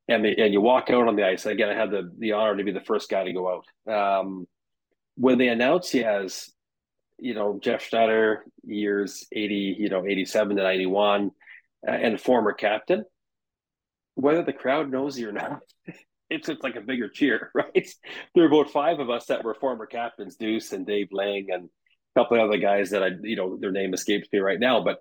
[0.07, 2.55] and the, and you walk out on the ice again i had the the honor
[2.55, 3.49] to be the first guy to go
[3.87, 4.47] out um,
[5.15, 6.49] when they announce he has,
[7.17, 11.31] you know geoff schneider years 80 you know 87 to 91
[11.87, 13.05] uh, and former captain
[14.15, 15.61] whether the crowd knows you or not
[16.29, 17.87] it's it's like a bigger cheer right
[18.33, 21.69] there are about five of us that were former captains deuce and dave lang and
[22.15, 24.83] a couple of other guys that I, you know, their name escapes me right now,
[24.83, 24.99] but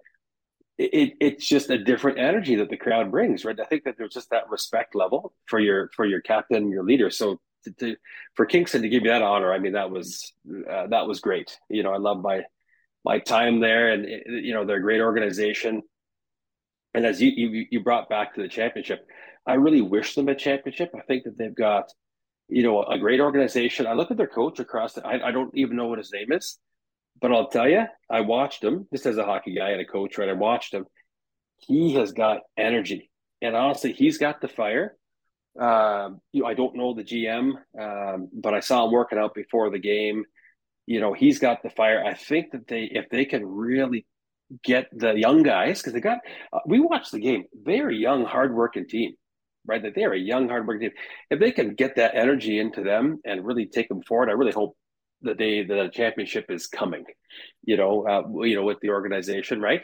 [0.76, 3.58] it, it's just a different energy that the crowd brings, right?
[3.58, 7.10] I think that there's just that respect level for your for your captain, your leader.
[7.10, 7.96] So to, to,
[8.34, 11.58] for Kingston to give you that honor, I mean, that was uh, that was great.
[11.68, 12.42] You know, I love my
[13.04, 15.82] my time there, and you know, they're a great organization.
[16.94, 19.06] And as you, you you brought back to the championship,
[19.46, 20.92] I really wish them a championship.
[20.96, 21.90] I think that they've got,
[22.48, 23.86] you know, a great organization.
[23.86, 25.06] I look at their coach across the.
[25.06, 26.58] I, I don't even know what his name is
[27.20, 30.18] but I'll tell you, I watched him just as a hockey guy and a coach,
[30.18, 30.28] right?
[30.28, 30.86] I watched him.
[31.58, 33.10] He has got energy,
[33.40, 34.96] and honestly, he's got the fire.
[35.58, 39.34] Um, you know, I don't know the GM, um, but I saw him working out
[39.34, 40.24] before the game.
[40.86, 42.04] You know, he's got the fire.
[42.04, 44.06] I think that they, if they can really
[44.62, 46.18] get the young guys, because they got,
[46.52, 47.44] uh, we watched the game.
[47.64, 49.14] They're a young, hardworking team,
[49.66, 49.82] right?
[49.82, 50.98] That they're a young, hardworking team.
[51.30, 54.52] If they can get that energy into them and really take them forward, I really
[54.52, 54.76] hope
[55.22, 57.04] the day the championship is coming,
[57.64, 59.80] you know, uh, you know, with the organization, right?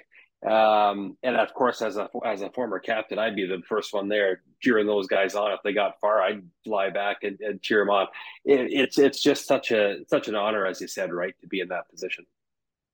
[0.49, 4.09] Um, and of course, as a as a former captain, I'd be the first one
[4.09, 5.53] there cheering those guys on.
[5.53, 8.07] If they got far, I'd fly back and, and cheer them on.
[8.45, 11.61] It, it's it's just such a such an honor, as you said, right, to be
[11.61, 12.25] in that position.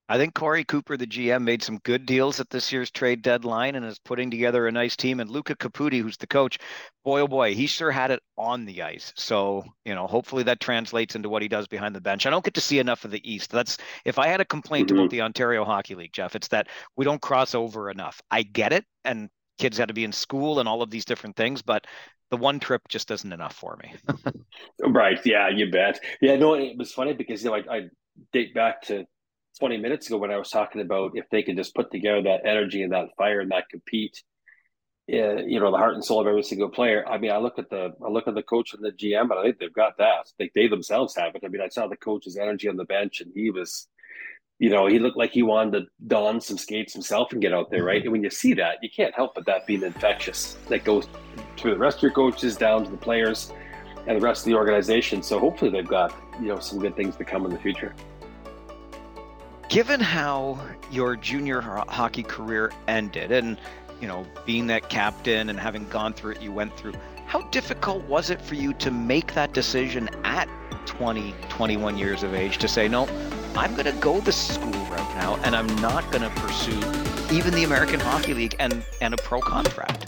[0.09, 3.75] I think Corey Cooper, the GM, made some good deals at this year's trade deadline
[3.75, 5.21] and is putting together a nice team.
[5.21, 6.59] And Luca Caputi, who's the coach,
[7.05, 9.13] boy oh boy, he sure had it on the ice.
[9.17, 12.27] So you know, hopefully that translates into what he does behind the bench.
[12.27, 13.51] I don't get to see enough of the East.
[13.51, 14.99] That's if I had a complaint mm-hmm.
[14.99, 18.21] about the Ontario Hockey League, Geoff, it's that we don't cross over enough.
[18.31, 19.29] I get it, and
[19.59, 21.87] kids had to be in school and all of these different things, but
[22.31, 23.95] the one trip just isn't enough for me.
[24.87, 25.19] right?
[25.25, 26.01] Yeah, you bet.
[26.21, 27.81] Yeah, no, it was funny because you know I, I
[28.33, 29.07] date back to
[29.59, 32.47] 20 minutes ago when I was talking about if they could just put together that
[32.47, 34.23] energy and that fire and that compete,
[35.13, 37.07] uh, you know, the heart and soul of every single player.
[37.09, 39.33] I mean, I look at the I look at the coach and the GM, and
[39.35, 40.31] I think they've got that.
[40.39, 41.43] Like they themselves have it.
[41.45, 43.87] I mean, I saw the coach's energy on the bench, and he was,
[44.59, 47.71] you know, he looked like he wanted to don some skates himself and get out
[47.71, 48.03] there, right?
[48.03, 50.57] And when you see that, you can't help but that being infectious.
[50.69, 51.07] That goes
[51.59, 53.53] to the rest of your coaches, down to the players,
[54.09, 55.23] and the rest of the organization.
[55.23, 57.95] So hopefully, they've got you know some good things to come in the future.
[59.69, 60.59] Given how
[60.91, 63.59] your junior hockey career ended, and
[64.01, 66.93] you know, being that captain and having gone through it, you went through.
[67.27, 70.49] How difficult was it for you to make that decision at
[70.87, 73.09] 20, 21 years of age to say, no,
[73.57, 76.79] I'm going to go the school route now, and I'm not going to pursue
[77.33, 80.07] even the American Hockey League and, and a pro contract?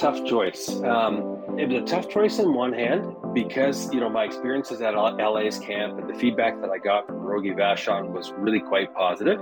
[0.00, 0.68] Tough choice.
[0.82, 4.94] Um, it was a tough choice in one hand because you know my experiences at
[4.94, 9.40] LA's camp and the feedback that I got from Rogie Vachon was really quite positive.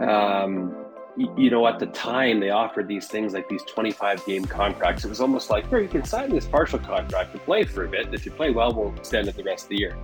[0.00, 0.74] Um,
[1.16, 5.04] you, know, at the time they offered these things like these 25 game contracts.
[5.04, 7.88] It was almost like, here, you can sign this partial contract and play for a
[7.88, 8.12] bit.
[8.12, 9.96] If you play well, we'll extend it the rest of the year.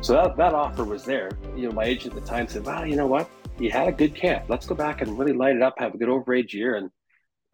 [0.00, 1.30] So that, that offer was there.
[1.54, 3.28] You know, my agent at the time said, well, you know what?
[3.58, 4.46] You had a good camp.
[4.48, 6.90] Let's go back and really light it up, have a good overage year, and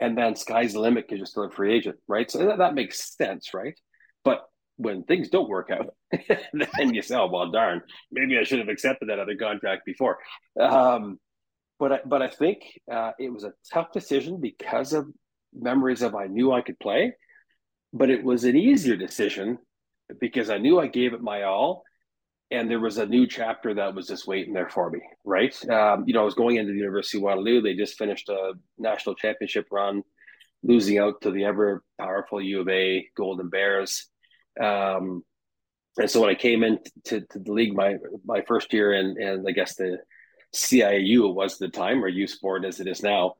[0.03, 2.31] and then sky's the limit because you're still a free agent, right?
[2.31, 3.79] So that, that makes sense, right?
[4.25, 4.43] But
[4.77, 8.69] when things don't work out, then you say, "Oh well, darn, maybe I should have
[8.69, 10.19] accepted that other contract before."
[10.59, 11.19] Um,
[11.79, 15.07] but I, but I think uh, it was a tough decision because of
[15.55, 17.15] memories of I knew I could play,
[17.93, 19.59] but it was an easier decision
[20.21, 21.85] because I knew I gave it my all
[22.53, 25.55] and there was a new chapter that was just waiting there for me, right?
[25.71, 27.63] Um, you know, I was going into the University of Waterloo.
[27.63, 30.03] They just finished a national championship run,
[30.63, 34.07] losing out to the ever powerful U of A Golden Bears.
[34.61, 35.23] Um,
[35.99, 39.47] and so when I came into to, the league my my first year, and and
[39.49, 39.99] I guess the
[40.55, 43.35] CIAU was the time or U Sport as it is now,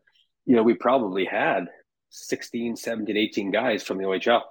[0.47, 1.67] you know, we probably had
[2.11, 4.43] 16, 17, 18 guys from the OHL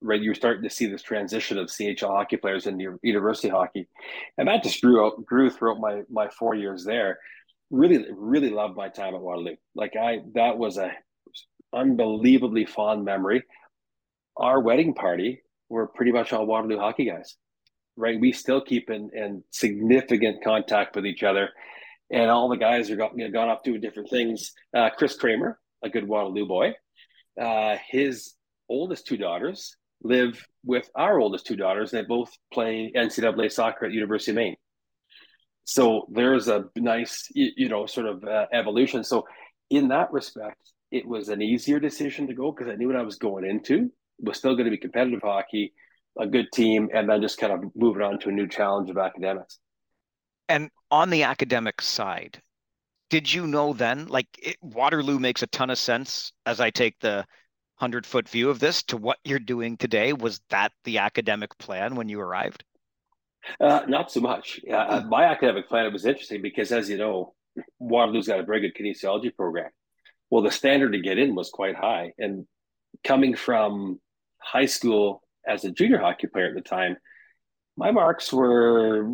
[0.00, 3.88] right, you're starting to see this transition of CHL hockey players into university hockey,
[4.36, 7.18] and that just grew out, grew throughout my my four years there.
[7.70, 9.56] Really, really loved my time at Waterloo.
[9.74, 10.92] Like I, that was a
[11.74, 13.42] unbelievably fond memory.
[14.36, 17.36] Our wedding party were pretty much all Waterloo hockey guys,
[17.96, 18.18] right?
[18.18, 21.50] We still keep in, in significant contact with each other,
[22.10, 24.52] and all the guys are got, you know, gone off doing different things.
[24.74, 26.74] Uh, Chris Kramer, a good Waterloo boy,
[27.40, 28.34] uh, his
[28.70, 31.90] oldest two daughters live with our oldest two daughters.
[31.90, 34.56] They both play NCAA soccer at University of Maine.
[35.64, 39.04] So there's a nice, you know, sort of uh, evolution.
[39.04, 39.26] So
[39.70, 43.02] in that respect, it was an easier decision to go because I knew what I
[43.02, 43.90] was going into.
[44.18, 45.74] It was still going to be competitive hockey,
[46.18, 48.96] a good team, and then just kind of moving on to a new challenge of
[48.96, 49.58] academics.
[50.48, 52.40] And on the academic side,
[53.10, 56.98] did you know then, like it, Waterloo makes a ton of sense as I take
[57.00, 57.26] the
[57.78, 60.12] 100 foot view of this to what you're doing today?
[60.12, 62.64] Was that the academic plan when you arrived?
[63.60, 64.60] Uh, not so much.
[64.70, 67.34] Uh, my academic plan it was interesting because, as you know,
[67.78, 69.70] Waterloo's got a very good kinesiology program.
[70.30, 72.46] Well, the standard to get in was quite high, and
[73.04, 74.00] coming from
[74.38, 76.96] high school as a junior hockey player at the time,
[77.76, 79.08] my marks were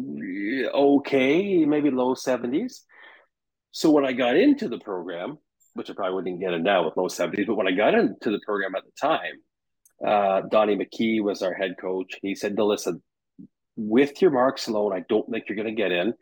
[0.74, 2.80] okay, maybe low 70s.
[3.72, 5.38] So when I got into the program,
[5.74, 7.46] which I probably wouldn't get in now with low 70s.
[7.46, 9.34] But when I got into the program at the time,
[10.04, 12.14] uh, Donnie McKee was our head coach.
[12.22, 13.02] He said, listen,
[13.76, 16.14] with your marks alone, I don't think you're going to get in,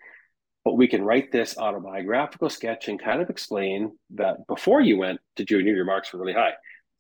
[0.65, 5.21] but we can write this autobiographical sketch and kind of explain that before you went
[5.37, 6.53] to junior, your marks were really high.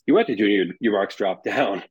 [0.07, 1.83] You went to junior, your marks dropped down.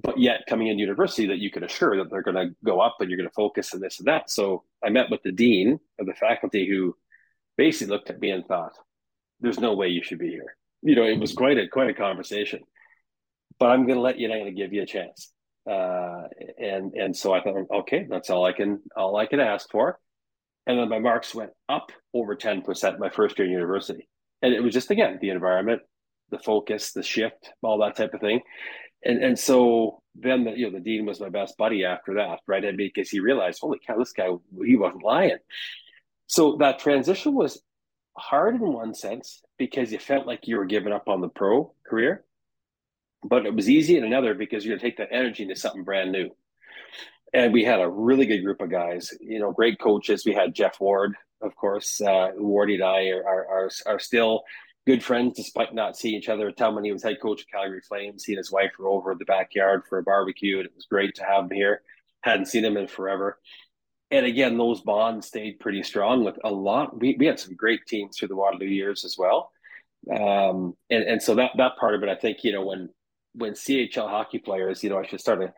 [0.00, 2.96] But yet, coming into university, that you can assure that they're going to go up
[3.00, 4.30] and you're going to focus on this and that.
[4.30, 6.94] So, I met with the dean of the faculty who
[7.56, 8.74] basically looked at me and thought,
[9.40, 10.56] there's no way you should be here.
[10.82, 12.60] You know, it was quite a quite a conversation.
[13.58, 14.30] But I'm going to let you.
[14.30, 15.32] I'm going to give you a chance.
[15.70, 16.24] Uh,
[16.58, 19.98] and and so I thought, okay, that's all I can all I can ask for.
[20.66, 24.08] And then my marks went up over ten percent my first year in university,
[24.42, 25.82] and it was just again the environment,
[26.30, 28.40] the focus, the shift, all that type of thing.
[29.02, 32.40] And and so then the, you know the dean was my best buddy after that,
[32.46, 32.64] right?
[32.64, 34.28] And because he realized, holy cow, this guy
[34.64, 35.38] he wasn't lying.
[36.26, 37.62] So that transition was
[38.16, 41.72] hard in one sense because you felt like you were giving up on the pro
[41.86, 42.24] career,
[43.22, 45.84] but it was easy in another because you're going to take that energy into something
[45.84, 46.30] brand new.
[47.32, 50.24] And we had a really good group of guys, you know, great coaches.
[50.24, 52.00] We had Geoff Ward, of course.
[52.00, 54.44] Uh, Wardy and I are, are, are, are still
[54.86, 56.52] good friends despite not seeing each other.
[56.52, 59.14] Tom, when he was head coach of Calgary Flames, he and his wife were over
[59.14, 61.82] the backyard for a barbecue, and it was great to have him here.
[62.20, 63.38] Hadn't seen him in forever
[64.14, 67.00] and again, those bonds stayed pretty strong with a lot.
[67.00, 69.50] We, we had some great teams through the Waterloo years as well.
[70.08, 72.90] Um, and, and so that, that part of it, I think, you know, when,
[73.34, 75.52] when CHL hockey players, you know, I should start to,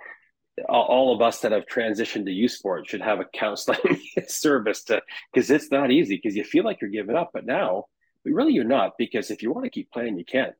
[0.70, 5.02] all, of us that have transitioned to U Sport should have a counseling service to,
[5.30, 7.84] because it's not easy because you feel like you're giving up, but now,
[8.24, 10.52] but really you're not because if you want to keep playing, you can.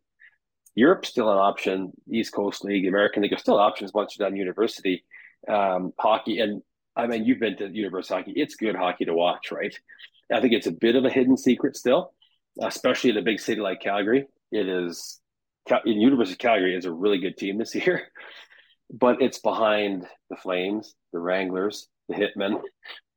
[0.75, 1.93] Europe's still an option.
[2.13, 5.03] East Coast League, American League are still options once you're done university
[5.49, 6.41] um, hockey.
[6.41, 6.61] And
[6.97, 8.33] I mean, you've been to university hockey.
[8.37, 9.77] It's good hockey to watch, right?
[10.33, 12.13] I think it's a bit of a hidden secret still,
[12.61, 14.27] especially in a big city like Calgary.
[14.51, 15.21] It is
[15.85, 18.09] in University of Calgary is a really good team this year,
[18.93, 22.61] but it's behind the Flames, the Wranglers, the Hitmen.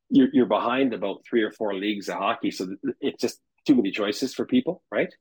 [0.10, 3.92] You're, you're behind about three or four leagues of hockey, so it's just too many
[3.92, 5.14] choices for people, right?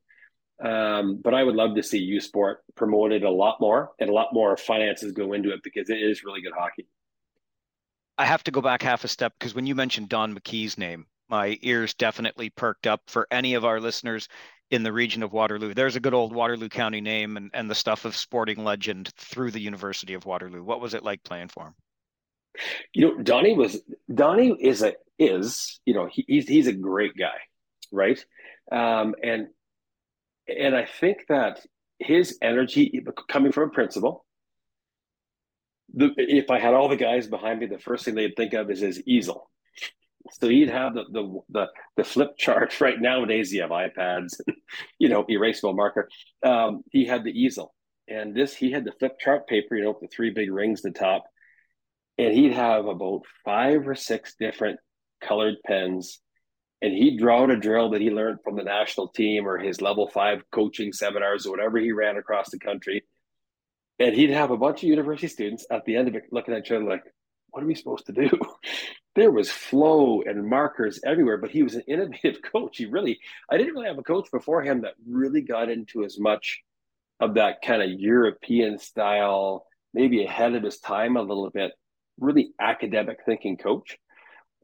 [0.65, 4.13] Um, but I would love to see U Sport promoted a lot more and a
[4.13, 6.87] lot more finances go into it because it is really good hockey.
[8.19, 11.07] I have to go back half a step because when you mentioned Don McKee's name,
[11.29, 14.29] my ears definitely perked up for any of our listeners
[14.71, 15.73] in the region of Waterloo.
[15.73, 19.53] There's a good old Waterloo County name and, and the stuff of sporting legend through
[19.53, 20.63] the University of Waterloo.
[20.63, 21.75] What was it like playing for him?
[22.93, 23.81] You know, Donnie was
[24.13, 27.39] Donnie is a is you know he, he's he's a great guy,
[27.93, 28.23] right?
[28.73, 29.49] Um, and
[30.49, 31.65] and I think that
[31.99, 34.25] his energy coming from a principal,
[35.95, 38.71] the, if I had all the guys behind me, the first thing they'd think of
[38.71, 39.51] is his easel.
[40.33, 41.67] So he'd have the the the,
[41.97, 42.75] the flip chart.
[42.81, 44.35] Right nowadays, you have iPads,
[44.99, 46.09] you know, erasable marker.
[46.43, 47.75] Um, he had the easel,
[48.09, 50.85] and this he had the flip chart paper, you know, with the three big rings
[50.85, 51.25] at the top.
[52.19, 54.81] and he'd have about five or six different
[55.21, 56.21] colored pens
[56.81, 59.81] and he'd draw out a drill that he learned from the national team or his
[59.81, 63.03] level five coaching seminars or whatever he ran across the country.
[63.99, 66.65] And he'd have a bunch of university students at the end of it looking at
[66.65, 67.03] each other like,
[67.51, 68.31] what are we supposed to do?
[69.15, 72.79] there was flow and markers everywhere, but he was an innovative coach.
[72.79, 73.19] He really,
[73.51, 76.63] I didn't really have a coach before him that really got into as much
[77.21, 81.73] of that kind of European style, maybe ahead of his time a little bit,
[82.21, 83.99] really academic thinking coach.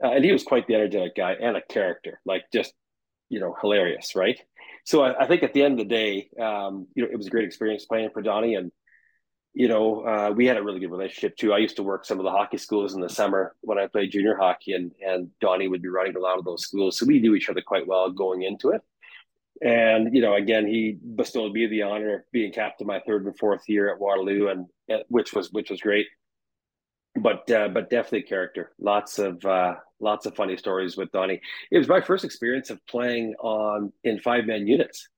[0.03, 2.73] Uh, and he was quite the energetic guy and a character, like just,
[3.31, 4.41] you know, hilarious, right?
[4.85, 7.27] So I, I think at the end of the day, um, you know, it was
[7.27, 8.55] a great experience playing for Donnie.
[8.55, 8.71] And,
[9.55, 11.53] you know, uh, we had a really good relationship too.
[11.53, 14.11] I used to work some of the hockey schools in the summer when I played
[14.11, 16.99] junior hockey, and, and Donnie would be running a lot of those schools.
[16.99, 18.83] So we knew each other quite well going into it.
[19.63, 23.39] And, you know, again, he bestowed me the honor of being captain my third and
[23.39, 24.67] fourth year at Waterloo, and
[25.09, 26.09] which was which was great
[27.17, 28.73] but uh, but definitely character.
[28.79, 31.41] Lots of uh, lots of funny stories with Donnie.
[31.71, 35.09] It was my first experience of playing on in five man units,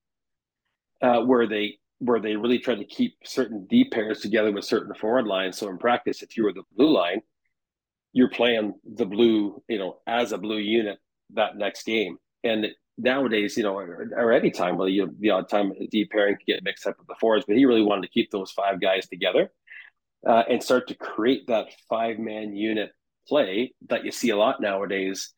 [1.03, 4.94] uh, where they where they really tried to keep certain D pairs together with certain
[4.94, 5.59] forward lines.
[5.59, 7.22] So in practice, if you were the blue line,
[8.12, 10.99] you're playing the blue, you know, as a blue unit
[11.34, 12.18] that next game.
[12.44, 12.66] And
[12.99, 16.44] nowadays, you know, or, or any time, well, you the odd time D pairing can
[16.47, 19.09] get mixed up with the forwards, but he really wanted to keep those five guys
[19.09, 19.51] together
[20.26, 22.90] uh, and start to create that five man unit
[23.28, 25.32] play that you see a lot nowadays,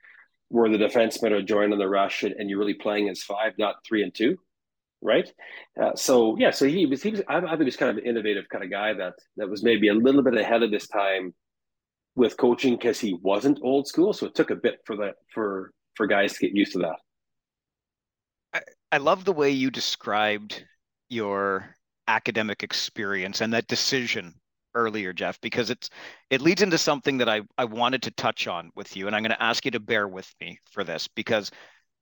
[0.49, 3.77] where the defensemen are joining the rush and, and you're really playing as five, not
[3.87, 4.39] three and two,
[5.03, 5.31] right?
[5.81, 7.99] Uh, so yeah, so he was he was I, I think he was kind of
[7.99, 10.87] an innovative kind of guy that that was maybe a little bit ahead of his
[10.87, 11.35] time
[12.15, 15.73] with coaching because he wasn't old school, so it took a bit for that for
[15.95, 16.97] for guys to get used to that.
[18.55, 18.61] I,
[18.93, 20.65] I love the way you described
[21.09, 21.75] your
[22.07, 24.35] academic experience and that decision
[24.75, 25.91] earlier, Geoff, because it's
[26.31, 29.07] it leads into something that I, I wanted to touch on with you.
[29.07, 31.51] And I'm going to ask you to bear with me for this because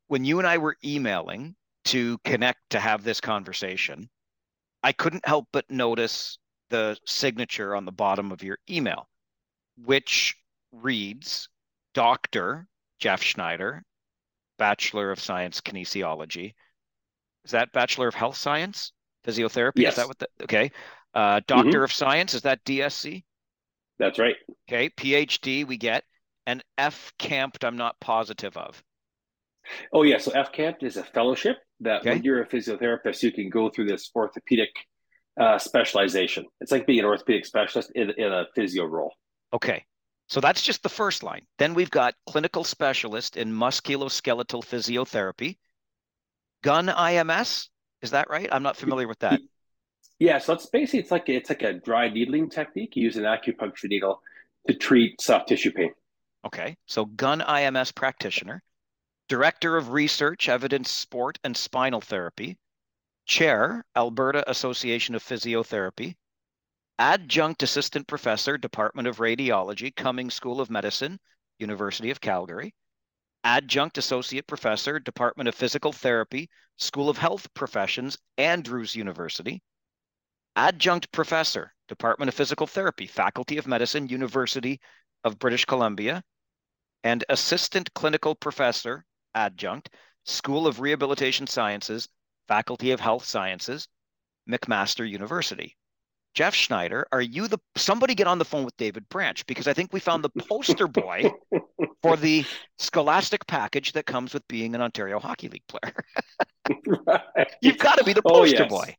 [0.08, 1.56] when you and I were emailing
[1.86, 4.08] to connect to have this conversation,
[4.82, 6.38] I couldn't help but notice
[6.70, 9.08] the signature on the bottom of your email,
[9.76, 10.36] which
[10.72, 11.48] reads
[11.94, 12.66] Dr.
[12.98, 13.82] Geoff Schneider,
[14.58, 16.54] Bachelor of Science Kinesiology.
[17.44, 18.92] Is that Bachelor of Health Science?
[19.26, 19.80] Physiotherapy?
[19.80, 19.92] Yes.
[19.92, 20.70] Is that what the okay?
[21.14, 21.84] Uh, Doctor mm-hmm.
[21.84, 23.24] of Science, is that DSC?
[23.98, 24.36] That's right.
[24.68, 24.90] Okay.
[24.90, 26.04] PhD, we get.
[26.46, 28.82] And FCAMPT, I'm not positive of.
[29.92, 30.18] Oh, yeah.
[30.18, 32.10] So FCAMPT is a fellowship that okay.
[32.10, 34.70] when you're a physiotherapist, you can go through this orthopedic
[35.40, 36.46] uh, specialization.
[36.60, 39.12] It's like being an orthopedic specialist in, in a physio role.
[39.52, 39.84] Okay.
[40.28, 41.42] So that's just the first line.
[41.58, 45.58] Then we've got clinical specialist in musculoskeletal physiotherapy.
[46.62, 47.68] Gunn IMS,
[48.02, 48.48] is that right?
[48.50, 49.40] I'm not familiar with that.
[50.18, 52.96] Yeah, so it's basically it's like it's like a dry needling technique.
[52.96, 54.22] You use an acupuncture needle
[54.66, 55.92] to treat soft tissue pain.
[56.46, 58.62] Okay, so Gunn IMS practitioner,
[59.28, 62.58] director of research, evidence, sport, and spinal therapy,
[63.24, 66.14] chair, Alberta Association of Physiotherapy,
[66.98, 71.18] adjunct assistant professor, Department of Radiology, Cummings School of Medicine,
[71.58, 72.74] University of Calgary,
[73.42, 79.62] adjunct associate professor, Department of Physical Therapy, School of Health Professions, Andrews University.
[80.54, 84.80] Adjunct professor, Department of Physical Therapy, Faculty of Medicine, University
[85.24, 86.22] of British Columbia,
[87.04, 89.04] and assistant clinical professor,
[89.36, 89.90] adjunct,
[90.24, 92.08] School of Rehabilitation Sciences,
[92.48, 93.86] Faculty of Health Sciences,
[94.50, 95.76] McMaster University.
[96.34, 99.72] Geoff Schneider, are you the somebody get on the phone with David Branch because I
[99.72, 101.30] think we found the poster boy
[102.02, 102.44] for the
[102.78, 105.94] scholastic package that comes with being an Ontario Hockey League player.
[107.06, 107.50] right.
[107.62, 108.96] You've got to be the oh, poster oh, yes.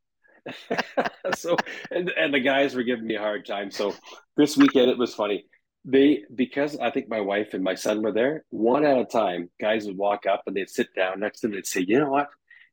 [0.68, 1.06] boy.
[1.36, 1.56] so
[1.92, 3.70] and, and the guys were giving me a hard time.
[3.70, 3.94] So
[4.36, 5.46] this weekend it was funny.
[5.90, 9.50] They because I think my wife and my son were there, one at a time,
[9.60, 12.10] guys would walk up and they'd sit down next to them and say, you know
[12.10, 12.30] what?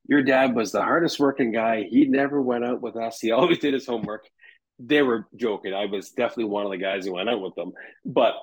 [0.06, 1.84] Your dad was the hardest working guy.
[1.88, 3.20] He never went out with us.
[3.20, 4.28] He always did his homework.
[4.80, 5.72] They were joking.
[5.72, 7.72] I was definitely one of the guys who went out with them,
[8.04, 8.34] but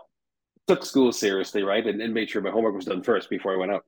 [0.67, 1.85] took school seriously, right?
[1.85, 3.83] And, and made sure my homework was done first before I went out.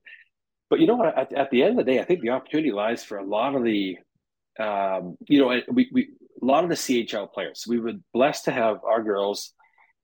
[0.68, 1.16] But you know what?
[1.16, 3.54] At, at, the end of the day, I think the opportunity lies for a lot
[3.54, 3.96] of the
[4.58, 6.10] um, you know, we, we
[6.40, 7.64] a lot of the CHL players.
[7.66, 9.52] We were blessed to have our girls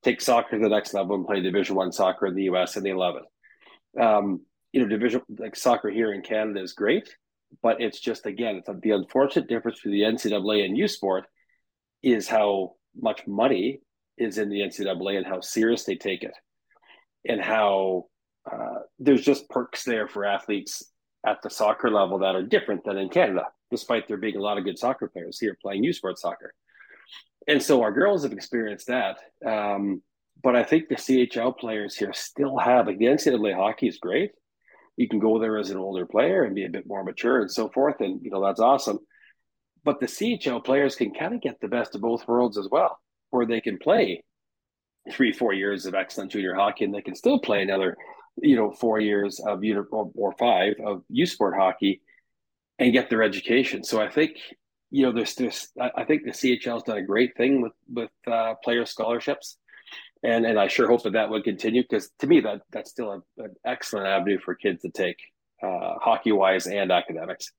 [0.02, 2.76] take soccer to the next level and play Division One soccer in the U.S.
[2.76, 4.00] and they love it.
[4.00, 4.42] Um,
[4.72, 7.14] you know, division like soccer here in Canada is great,
[7.62, 11.24] but it's just again, it's the unfortunate difference between the NCAA and U Sport
[12.02, 13.80] is how much money
[14.16, 16.34] is in the NCAA and how serious they take it,
[17.28, 18.06] and how
[18.50, 20.84] uh, there's just perks there for athletes
[21.26, 24.58] at the soccer level that are different than in Canada despite there being a lot
[24.58, 26.52] of good soccer players here playing U Sport soccer.
[27.50, 29.18] And so our girls have experienced that.
[29.44, 30.02] Um,
[30.40, 34.30] but I think the CHL players here still have like the NCAA hockey is great.
[34.96, 37.50] You can go there as an older player and be a bit more mature and
[37.50, 39.00] so forth, and you know that's awesome.
[39.82, 43.00] But the CHL players can kind of get the best of both worlds as well,
[43.30, 44.22] where they can play
[45.10, 47.96] three, four years of excellent junior hockey, and they can still play another,
[48.36, 52.00] you know, four years of or, or five of U Sport hockey,
[52.78, 53.82] and get their education.
[53.82, 54.36] So I think
[54.90, 55.68] you know, there's this.
[55.80, 59.56] I think the CHL has done a great thing with with uh, player scholarships,
[60.22, 63.10] and and I sure hope that that would continue because to me that that's still
[63.12, 65.16] a, an excellent avenue for kids to take,
[65.62, 67.52] uh, hockey wise and academics.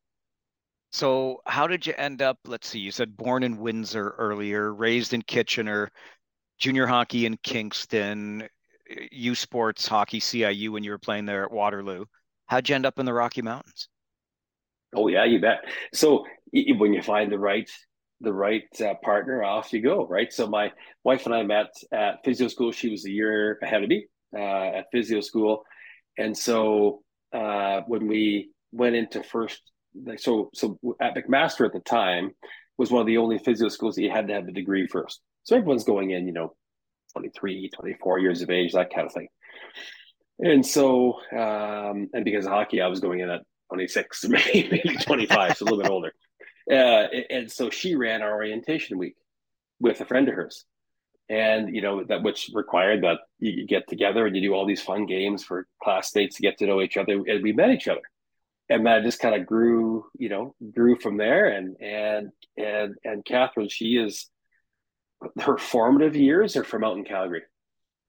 [0.91, 2.37] So, how did you end up?
[2.45, 5.89] Let's see, you said born in Windsor earlier, raised in Kitchener,
[6.59, 8.47] junior hockey in Kingston,
[9.11, 12.05] U Sports hockey CIAU when you were playing there at Waterloo.
[12.47, 13.87] How'd you end up in the Rocky Mountains?
[14.93, 15.59] Oh yeah, you bet.
[15.93, 17.69] So when you find the right
[18.23, 20.05] the right uh, partner, off you go.
[20.05, 20.31] Right.
[20.31, 20.71] So my
[21.03, 22.71] wife and I met at physio school.
[22.71, 25.63] She was a year ahead of me uh, at physio school,
[26.17, 27.01] and so
[27.33, 29.61] uh, when we went into first,
[30.17, 32.31] so so at McMaster at the time
[32.77, 35.21] was one of the only physio schools that you had to have a degree first.
[35.43, 36.55] So everyone's going in, you know,
[37.13, 39.27] 23, 24 years of age, that kind of thing.
[40.39, 44.97] And so, um, and because of hockey, I was going in at 26, maybe, maybe
[44.97, 46.11] 25, so a little bit older.
[46.69, 49.15] Uh, and so she ran our orientation week
[49.79, 50.65] with a friend of hers.
[51.29, 54.81] And, you know, that which required that you get together and you do all these
[54.81, 57.13] fun games for classmates to get to know each other.
[57.13, 58.01] And we met each other.
[58.69, 61.47] And that just kind of grew, you know, grew from there.
[61.47, 64.29] And, and, and, and Catherine, she is,
[65.39, 67.43] her formative years are from out in Calgary.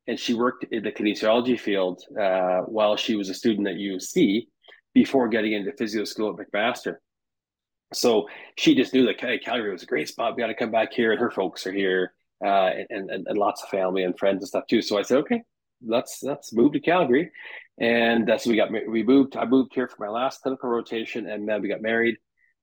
[0.09, 4.47] And she worked in the kinesiology field uh, while she was a student at UC
[4.95, 6.97] before getting into physio school at McMaster.
[7.93, 10.37] So she just knew that Calgary was a great spot.
[10.37, 12.13] We got to come back here, and her folks are here,
[12.45, 14.83] uh, and, and, and lots of family and friends and stuff too.
[14.83, 15.43] So I said, okay,
[15.85, 17.31] let's let's move to Calgary,
[17.79, 19.37] and that's we got we moved.
[19.37, 22.17] I moved here for my last clinical rotation, and then we got married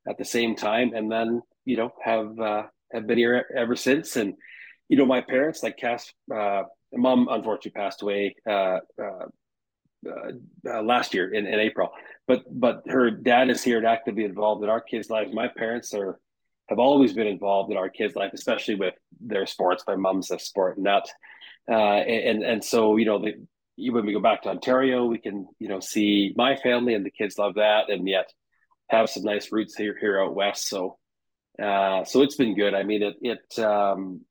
[0.08, 4.16] at the same time, and then you know have uh, have been here ever since.
[4.16, 4.36] And
[4.88, 6.64] you know, my parents, like Cass, uh,
[6.94, 8.80] mom unfortunately passed away uh,
[10.08, 10.32] uh,
[10.66, 11.90] uh, last year in, in April.
[12.28, 15.28] But but her dad is here and actively involved in our kids' life.
[15.34, 16.20] My parents are
[16.70, 19.84] have always been involved in our kids' life, especially with their sports.
[19.88, 21.10] My mom's a sport nut,
[21.70, 23.34] uh, and and so you know the,
[23.92, 27.12] when we go back to Ontario, we can you know see my family and the
[27.12, 28.32] kids love that, and yet
[28.90, 30.70] have some nice roots here here out west.
[30.70, 30.98] So
[31.62, 32.74] uh, so it's been good.
[32.74, 34.22] I mean, it it um,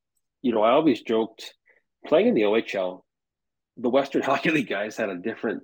[0.40, 1.54] you know I always joked
[2.06, 3.02] playing in the OHL
[3.78, 5.62] the Western Hockey League guys had a different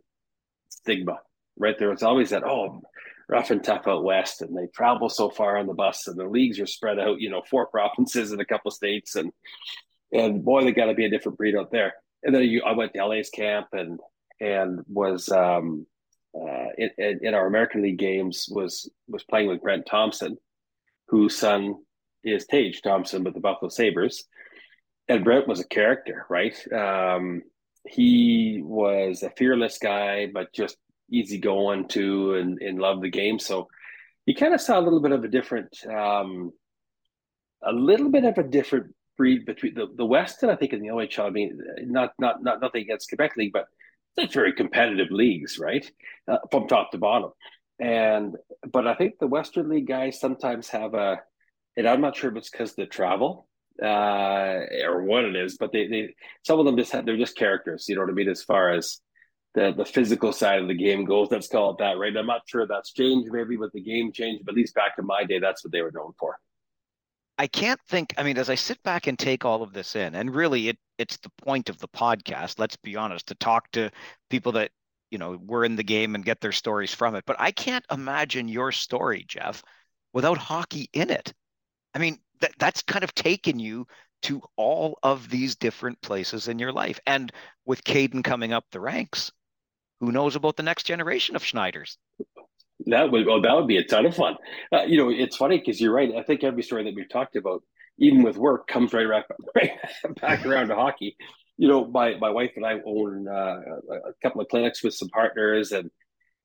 [0.69, 1.19] stigma,
[1.59, 1.79] right?
[1.79, 2.81] There was always that, oh,
[3.29, 6.25] rough and tough out west, and they travel so far on the bus, and the
[6.25, 9.33] leagues are spread out, you know, four provinces and a couple states, and
[10.13, 11.95] and boy, they got to be a different breed out there.
[12.23, 13.99] And then you, I went to LA's camp and
[14.41, 15.87] and was um,
[16.35, 20.37] uh, in, in our American League games was was playing with Brent Thompson,
[21.09, 21.77] whose son
[22.23, 24.25] is Tage Thompson with the Buffalo Sabres,
[25.09, 26.57] and Brent was a character, right?
[26.73, 27.43] Um,
[27.87, 30.77] he was a fearless guy, but just
[31.11, 33.39] easy going too, and and loved the game.
[33.39, 33.69] So
[34.27, 36.53] you kind of saw a little bit of a different, um,
[37.63, 40.81] a little bit of a different breed between the, the West and I think in
[40.81, 41.27] the OHL.
[41.27, 43.67] I mean, not not not nothing against Quebec League, but
[44.17, 45.89] it's very competitive leagues, right,
[46.29, 47.31] uh, from top to bottom.
[47.79, 48.37] And
[48.73, 51.21] but I think the Western League guys sometimes have a,
[51.77, 53.49] and I'm not sure if it's because the travel
[53.83, 57.37] uh, or what it is, but they, they some of them just have they're just
[57.37, 57.87] characters.
[57.89, 58.29] You know what I mean?
[58.29, 59.01] As far as
[59.55, 62.17] the the physical side of the game goes, let's call it that, right?
[62.17, 64.45] I'm not sure that's changed maybe, but the game changed.
[64.45, 66.39] But at least back in my day, that's what they were known for.
[67.37, 68.15] I can't think.
[68.17, 70.79] I mean, as I sit back and take all of this in, and really, it
[70.99, 72.59] it's the point of the podcast.
[72.59, 73.91] Let's be honest, to talk to
[74.31, 74.71] people that
[75.11, 77.25] you know were in the game and get their stories from it.
[77.27, 79.63] But I can't imagine your story, Geoff,
[80.13, 81.33] without hockey in it.
[81.95, 83.87] I mean, that that's kind of taken you
[84.25, 86.99] to all of these different places in your life.
[87.07, 87.31] And
[87.67, 89.31] with Caden coming up the ranks,
[90.01, 91.99] who knows about the next generation of Schneiders?
[92.87, 94.37] That would oh, that would be a ton of fun.
[94.73, 96.11] Uh, you know, it's funny because you're right.
[96.17, 97.63] I think every story that we've talked about,
[97.99, 99.25] even with work, comes right back,
[99.55, 99.71] right
[100.21, 101.17] back around to hockey.
[101.57, 105.09] You know, my my wife and I own uh, a couple of clinics with some
[105.09, 105.91] partners, and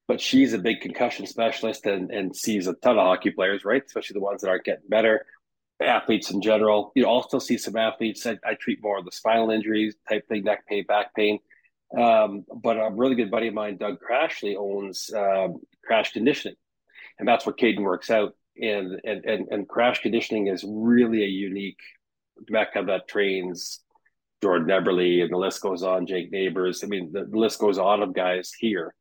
[0.07, 3.83] but she's a big concussion specialist and and sees a ton of hockey players, right?
[3.85, 5.25] Especially the ones that aren't getting better
[5.81, 6.91] athletes in general.
[6.95, 8.25] You know, I'll still see some athletes.
[8.25, 11.39] I, I treat more of the spinal injuries type thing, neck pain, back pain.
[11.97, 16.55] Um, but a really good buddy of mine, Doug Crashley, owns um, Crash Conditioning,
[17.17, 18.35] and that's where Caden works out.
[18.61, 21.79] And, and and and Crash Conditioning is really a unique
[22.49, 23.79] mecca that trains
[24.41, 26.05] Jordan Eberle, and the list goes on.
[26.05, 26.83] Jake Neighbors.
[26.83, 28.93] I mean, the, the list goes on of guys here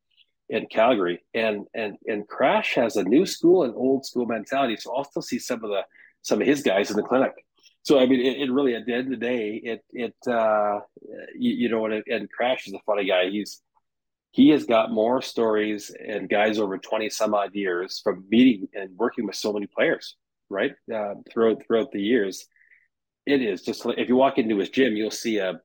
[0.49, 1.23] in Calgary.
[1.33, 4.77] And and and Crash has a new school and old school mentality.
[4.77, 5.81] So I'll still see some of the
[6.21, 7.33] some of his guys in the clinic.
[7.83, 10.79] So I mean, it, it really at the end of the day, it it uh,
[11.35, 13.29] you, you know, and, and Crash is a funny guy.
[13.29, 13.61] He's
[14.31, 18.95] he has got more stories and guys over 20 some odd years from meeting and
[18.97, 20.15] working with so many players
[20.49, 22.45] right uh, throughout throughout the years
[23.25, 25.59] it is just if you walk into his gym you'll see a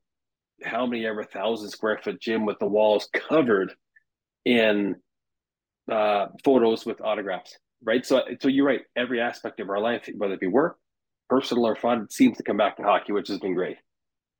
[0.63, 3.73] how many ever thousand square foot gym with the walls covered
[4.45, 4.97] in
[5.91, 10.35] uh, photos with autographs right so so you're right every aspect of our life whether
[10.35, 10.79] it be work
[11.29, 13.77] personal or fun seems to come back to hockey which has been great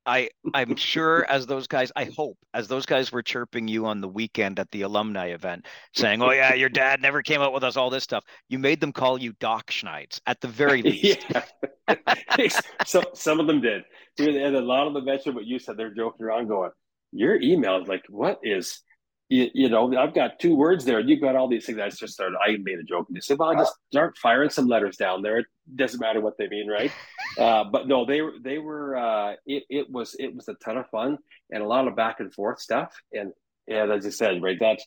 [0.05, 4.01] I I'm sure as those guys, I hope as those guys were chirping you on
[4.01, 5.65] the weekend at the alumni event,
[5.95, 8.79] saying, "Oh yeah, your dad never came out with us all this stuff." You made
[8.79, 11.25] them call you Doc Schneitz at the very least.
[11.29, 12.49] yeah.
[12.85, 13.83] so some of them did,
[14.19, 15.75] and a lot of them mentioned what you said.
[15.75, 16.71] They're joking around, going,
[17.11, 18.81] "Your email is like what is."
[19.27, 20.99] You, you, know, I've got two words there.
[20.99, 21.79] and you've got all these things.
[21.79, 22.37] I just started.
[22.39, 25.23] I made a joke and they said, "Well, I just start firing some letters down
[25.23, 25.39] there.
[25.39, 26.91] It doesn't matter what they mean, right?"
[27.39, 28.95] uh, but no, they were they were.
[28.95, 31.17] Uh, it it was it was a ton of fun
[31.51, 32.93] and a lot of back and forth stuff.
[33.13, 33.33] And
[33.67, 34.79] and as I said, right, that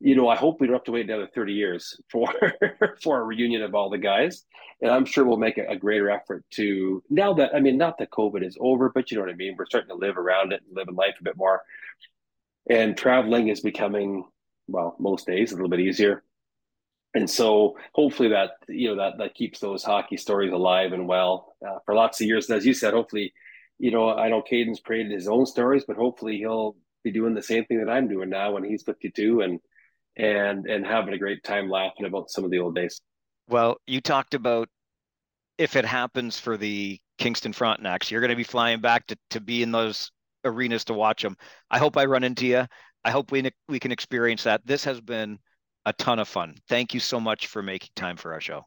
[0.00, 2.26] you know, I hope we don't have to wait another thirty years for
[3.02, 4.44] for a reunion of all the guys.
[4.82, 7.98] And I'm sure we'll make a, a greater effort to now that I mean, not
[7.98, 9.54] that COVID is over, but you know what I mean.
[9.56, 11.62] We're starting to live around it and live in life a bit more
[12.68, 14.24] and traveling is becoming
[14.68, 16.22] well most days a little bit easier.
[17.14, 21.56] And so hopefully that you know that that keeps those hockey stories alive and well
[21.66, 22.48] uh, for lots of years.
[22.48, 23.32] And as you said hopefully
[23.78, 27.42] you know i know Caden's created his own stories but hopefully he'll be doing the
[27.42, 29.60] same thing that i'm doing now when he's 52 and
[30.16, 33.00] and and having a great time laughing about some of the old days.
[33.48, 34.68] Well you talked about
[35.58, 39.40] if it happens for the kingston frontenacs you're going to be flying back to, to
[39.40, 40.10] be in those
[40.46, 41.36] arenas to watch them.
[41.70, 42.66] I hope I run into you.
[43.04, 44.66] I hope we we can experience that.
[44.66, 45.38] This has been
[45.84, 46.56] a ton of fun.
[46.68, 48.64] Thank you so much for making time for our show.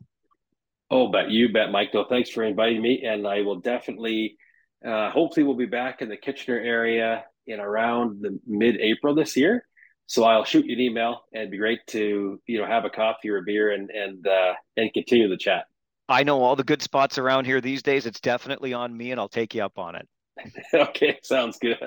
[0.92, 1.90] Oh, bet you bet, Mike.
[1.94, 4.38] Though, thanks for inviting me, and I will definitely.
[4.86, 9.66] Uh, hopefully, we'll be back in the Kitchener area in around the mid-April this year.
[10.06, 12.90] So I'll shoot you an email, and it'd be great to you know have a
[12.90, 15.66] coffee or a beer and and uh, and continue the chat.
[16.08, 18.08] I know all the good spots around here these days.
[18.08, 20.08] It's definitely on me, and I'll take you up on it.
[20.74, 21.78] okay, sounds good.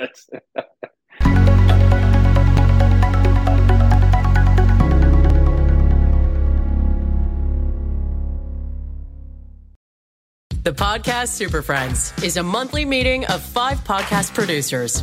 [10.64, 15.02] The Podcast Super Friends is a monthly meeting of five podcast producers.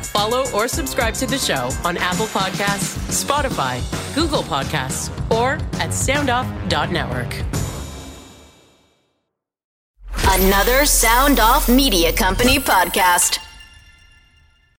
[0.11, 3.79] Follow or subscribe to the show on Apple Podcasts, Spotify,
[4.13, 7.33] Google Podcasts, or at soundoff.network.
[10.33, 13.39] Another Sound Off Media Company podcast.